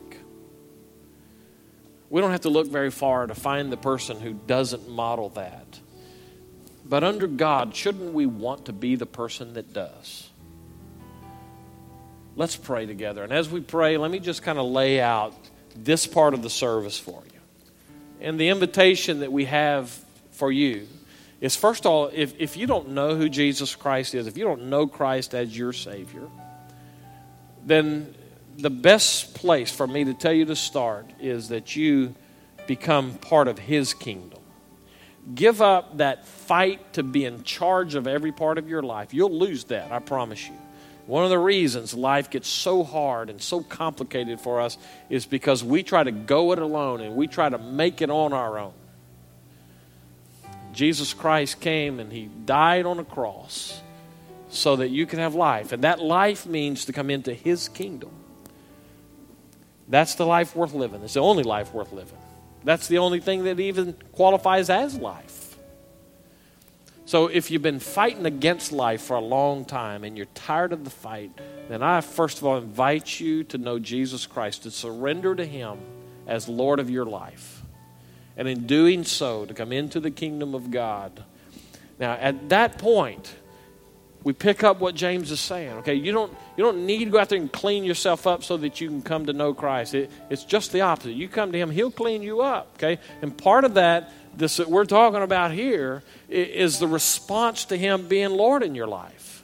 We 2.11 2.19
don't 2.19 2.31
have 2.31 2.41
to 2.41 2.49
look 2.49 2.67
very 2.67 2.91
far 2.91 3.25
to 3.25 3.33
find 3.33 3.71
the 3.71 3.77
person 3.77 4.19
who 4.19 4.33
doesn't 4.33 4.89
model 4.89 5.29
that. 5.29 5.79
But 6.83 7.05
under 7.05 7.25
God, 7.25 7.73
shouldn't 7.73 8.13
we 8.13 8.25
want 8.25 8.65
to 8.65 8.73
be 8.73 8.97
the 8.97 9.05
person 9.05 9.53
that 9.53 9.71
does? 9.71 10.29
Let's 12.35 12.57
pray 12.57 12.85
together. 12.85 13.23
And 13.23 13.31
as 13.31 13.49
we 13.49 13.61
pray, 13.61 13.95
let 13.95 14.11
me 14.11 14.19
just 14.19 14.43
kind 14.43 14.59
of 14.59 14.65
lay 14.65 14.99
out 14.99 15.33
this 15.73 16.05
part 16.05 16.33
of 16.33 16.43
the 16.43 16.49
service 16.49 16.99
for 16.99 17.23
you. 17.33 17.39
And 18.19 18.37
the 18.37 18.49
invitation 18.49 19.21
that 19.21 19.31
we 19.31 19.45
have 19.45 19.97
for 20.31 20.51
you 20.51 20.89
is 21.39 21.55
first 21.55 21.85
of 21.85 21.93
all, 21.93 22.09
if, 22.13 22.33
if 22.37 22.57
you 22.57 22.67
don't 22.67 22.89
know 22.89 23.15
who 23.15 23.29
Jesus 23.29 23.73
Christ 23.73 24.15
is, 24.15 24.27
if 24.27 24.37
you 24.37 24.43
don't 24.43 24.63
know 24.63 24.85
Christ 24.85 25.33
as 25.33 25.57
your 25.57 25.71
Savior, 25.71 26.27
then 27.65 28.13
the 28.57 28.69
best 28.69 29.33
place 29.33 29.71
for 29.71 29.87
me 29.87 30.05
to 30.05 30.13
tell 30.13 30.33
you 30.33 30.45
to 30.45 30.55
start 30.55 31.05
is 31.19 31.49
that 31.49 31.75
you 31.75 32.15
become 32.67 33.13
part 33.15 33.47
of 33.47 33.59
His 33.59 33.93
kingdom. 33.93 34.39
Give 35.35 35.61
up 35.61 35.97
that 35.97 36.25
fight 36.25 36.93
to 36.93 37.03
be 37.03 37.25
in 37.25 37.43
charge 37.43 37.95
of 37.95 38.07
every 38.07 38.31
part 38.31 38.57
of 38.57 38.67
your 38.67 38.81
life. 38.81 39.13
You'll 39.13 39.37
lose 39.37 39.65
that, 39.65 39.91
I 39.91 39.99
promise 39.99 40.47
you. 40.47 40.55
One 41.05 41.23
of 41.23 41.29
the 41.29 41.39
reasons 41.39 41.93
life 41.93 42.29
gets 42.29 42.47
so 42.47 42.83
hard 42.83 43.29
and 43.29 43.41
so 43.41 43.61
complicated 43.61 44.39
for 44.39 44.61
us 44.61 44.77
is 45.09 45.25
because 45.25 45.63
we 45.63 45.83
try 45.83 46.03
to 46.03 46.11
go 46.11 46.51
it 46.53 46.59
alone 46.59 47.01
and 47.01 47.15
we 47.15 47.27
try 47.27 47.49
to 47.49 47.57
make 47.57 48.01
it 48.01 48.09
on 48.09 48.33
our 48.33 48.57
own. 48.57 48.73
Jesus 50.73 51.13
Christ 51.13 51.59
came 51.59 51.99
and 51.99 52.11
he 52.11 52.29
died 52.45 52.85
on 52.85 52.99
a 52.99 53.03
cross 53.03 53.81
so 54.49 54.77
that 54.77 54.89
you 54.89 55.05
can 55.05 55.19
have 55.19 55.35
life. 55.35 55.71
And 55.71 55.83
that 55.83 55.99
life 55.99 56.45
means 56.45 56.85
to 56.85 56.93
come 56.93 57.09
into 57.09 57.33
his 57.33 57.67
kingdom. 57.67 58.11
That's 59.91 60.15
the 60.15 60.25
life 60.25 60.55
worth 60.55 60.73
living. 60.73 61.03
It's 61.03 61.15
the 61.15 61.19
only 61.19 61.43
life 61.43 61.73
worth 61.73 61.91
living. 61.91 62.17
That's 62.63 62.87
the 62.87 62.99
only 62.99 63.19
thing 63.19 63.43
that 63.43 63.59
even 63.59 63.93
qualifies 64.13 64.69
as 64.69 64.95
life. 64.95 65.57
So 67.05 67.27
if 67.27 67.51
you've 67.51 67.61
been 67.61 67.81
fighting 67.81 68.25
against 68.25 68.71
life 68.71 69.01
for 69.01 69.17
a 69.17 69.21
long 69.21 69.65
time 69.65 70.05
and 70.05 70.15
you're 70.15 70.27
tired 70.27 70.71
of 70.71 70.85
the 70.85 70.89
fight, 70.89 71.31
then 71.67 71.83
I 71.83 71.99
first 71.99 72.37
of 72.37 72.45
all 72.45 72.57
invite 72.57 73.19
you 73.19 73.43
to 73.45 73.57
know 73.57 73.79
Jesus 73.79 74.25
Christ, 74.25 74.63
to 74.63 74.71
surrender 74.71 75.35
to 75.35 75.45
Him 75.45 75.79
as 76.25 76.47
Lord 76.47 76.79
of 76.79 76.89
your 76.89 77.05
life. 77.05 77.61
And 78.37 78.47
in 78.47 78.65
doing 78.65 79.03
so, 79.03 79.45
to 79.45 79.53
come 79.53 79.73
into 79.73 79.99
the 79.99 80.09
kingdom 80.09 80.55
of 80.55 80.71
God. 80.71 81.25
Now, 81.99 82.13
at 82.13 82.47
that 82.47 82.77
point, 82.77 83.35
we 84.23 84.33
pick 84.33 84.63
up 84.63 84.79
what 84.79 84.93
James 84.93 85.31
is 85.31 85.39
saying. 85.39 85.73
Okay, 85.77 85.95
you 85.95 86.11
don't 86.11 86.31
you 86.55 86.63
don't 86.63 86.85
need 86.85 87.05
to 87.05 87.11
go 87.11 87.19
out 87.19 87.29
there 87.29 87.39
and 87.39 87.51
clean 87.51 87.83
yourself 87.83 88.27
up 88.27 88.43
so 88.43 88.57
that 88.57 88.79
you 88.79 88.87
can 88.87 89.01
come 89.01 89.25
to 89.25 89.33
know 89.33 89.53
Christ. 89.53 89.95
It, 89.95 90.11
it's 90.29 90.43
just 90.43 90.71
the 90.71 90.81
opposite. 90.81 91.13
You 91.13 91.27
come 91.27 91.51
to 91.51 91.57
Him, 91.57 91.71
He'll 91.71 91.91
clean 91.91 92.21
you 92.21 92.41
up. 92.41 92.75
Okay, 92.75 92.99
and 93.21 93.35
part 93.35 93.63
of 93.63 93.75
that 93.75 94.11
this 94.35 94.57
that 94.57 94.69
we're 94.69 94.85
talking 94.85 95.21
about 95.21 95.51
here 95.51 96.03
is 96.29 96.79
the 96.79 96.87
response 96.87 97.65
to 97.65 97.77
Him 97.77 98.07
being 98.07 98.29
Lord 98.29 98.63
in 98.63 98.75
your 98.75 98.87
life. 98.87 99.43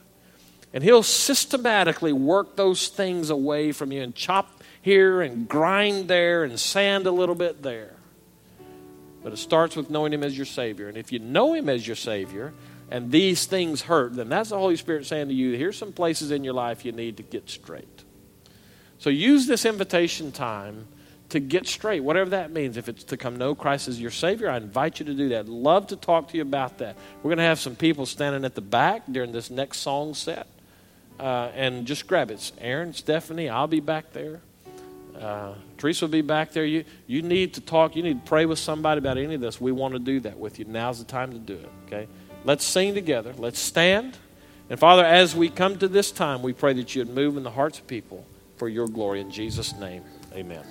And 0.73 0.83
He'll 0.83 1.03
systematically 1.03 2.13
work 2.13 2.55
those 2.55 2.87
things 2.89 3.29
away 3.29 3.71
from 3.71 3.91
you 3.91 4.03
and 4.03 4.13
chop 4.13 4.61
here 4.81 5.21
and 5.21 5.47
grind 5.47 6.07
there 6.07 6.43
and 6.43 6.59
sand 6.59 7.07
a 7.07 7.11
little 7.11 7.35
bit 7.35 7.63
there. 7.63 7.93
But 9.23 9.33
it 9.33 9.37
starts 9.37 9.75
with 9.75 9.89
knowing 9.89 10.13
Him 10.13 10.23
as 10.23 10.37
your 10.37 10.45
Savior. 10.45 10.87
And 10.87 10.97
if 10.97 11.11
you 11.11 11.19
know 11.19 11.53
Him 11.53 11.67
as 11.67 11.85
your 11.85 11.95
Savior 11.95 12.53
and 12.89 13.11
these 13.11 13.45
things 13.45 13.81
hurt, 13.81 14.15
then 14.15 14.29
that's 14.29 14.49
the 14.49 14.57
Holy 14.57 14.77
Spirit 14.77 15.05
saying 15.05 15.27
to 15.27 15.33
you, 15.33 15.57
here's 15.57 15.77
some 15.77 15.91
places 15.91 16.31
in 16.31 16.43
your 16.43 16.53
life 16.53 16.85
you 16.85 16.91
need 16.91 17.17
to 17.17 17.23
get 17.23 17.49
straight. 17.49 18.03
So 18.99 19.09
use 19.09 19.45
this 19.45 19.65
invitation 19.65 20.31
time 20.31 20.87
to 21.29 21.39
get 21.39 21.67
straight, 21.67 21.99
whatever 21.99 22.29
that 22.31 22.51
means. 22.51 22.77
If 22.77 22.87
it's 22.87 23.03
to 23.05 23.17
come 23.17 23.35
know 23.35 23.53
Christ 23.53 23.87
as 23.89 23.99
your 23.99 24.11
Savior, 24.11 24.49
I 24.49 24.57
invite 24.57 24.99
you 24.99 25.05
to 25.07 25.13
do 25.13 25.29
that. 25.29 25.49
Love 25.49 25.87
to 25.87 25.95
talk 25.95 26.29
to 26.29 26.37
you 26.37 26.41
about 26.41 26.77
that. 26.77 26.95
We're 27.17 27.29
going 27.29 27.37
to 27.37 27.43
have 27.43 27.59
some 27.59 27.75
people 27.75 28.05
standing 28.05 28.45
at 28.45 28.55
the 28.55 28.61
back 28.61 29.03
during 29.11 29.33
this 29.33 29.49
next 29.49 29.79
song 29.79 30.13
set. 30.13 30.47
Uh, 31.19 31.49
and 31.55 31.87
just 31.87 32.05
grab 32.05 32.29
it. 32.29 32.35
It's 32.35 32.51
Aaron, 32.59 32.93
Stephanie, 32.93 33.49
I'll 33.49 33.67
be 33.67 33.79
back 33.79 34.13
there. 34.13 34.39
Uh, 35.19 35.55
Teresa 35.79 36.05
will 36.05 36.11
be 36.11 36.21
back 36.21 36.51
there. 36.51 36.63
You, 36.63 36.85
you 37.07 37.23
need 37.23 37.55
to 37.55 37.61
talk, 37.61 37.95
you 37.95 38.03
need 38.03 38.23
to 38.23 38.29
pray 38.29 38.45
with 38.45 38.59
somebody 38.59 38.99
about 38.99 39.17
any 39.17 39.33
of 39.33 39.41
this. 39.41 39.59
We 39.59 39.71
want 39.71 39.95
to 39.95 39.99
do 39.99 40.19
that 40.21 40.37
with 40.37 40.59
you. 40.59 40.65
Now's 40.65 40.99
the 40.99 41.05
time 41.05 41.31
to 41.31 41.39
do 41.39 41.55
it, 41.55 41.69
okay? 41.87 42.07
Let's 42.45 42.63
sing 42.63 42.93
together. 42.93 43.33
Let's 43.37 43.59
stand. 43.59 44.17
And 44.69 44.79
Father, 44.79 45.05
as 45.05 45.35
we 45.35 45.49
come 45.49 45.77
to 45.79 45.87
this 45.87 46.11
time, 46.11 46.41
we 46.41 46.53
pray 46.53 46.73
that 46.73 46.95
you'd 46.95 47.09
move 47.09 47.37
in 47.37 47.43
the 47.43 47.51
hearts 47.51 47.79
of 47.79 47.87
people 47.87 48.25
for 48.57 48.67
your 48.67 48.87
glory. 48.87 49.21
In 49.21 49.31
Jesus' 49.31 49.73
name, 49.73 50.03
amen. 50.33 50.67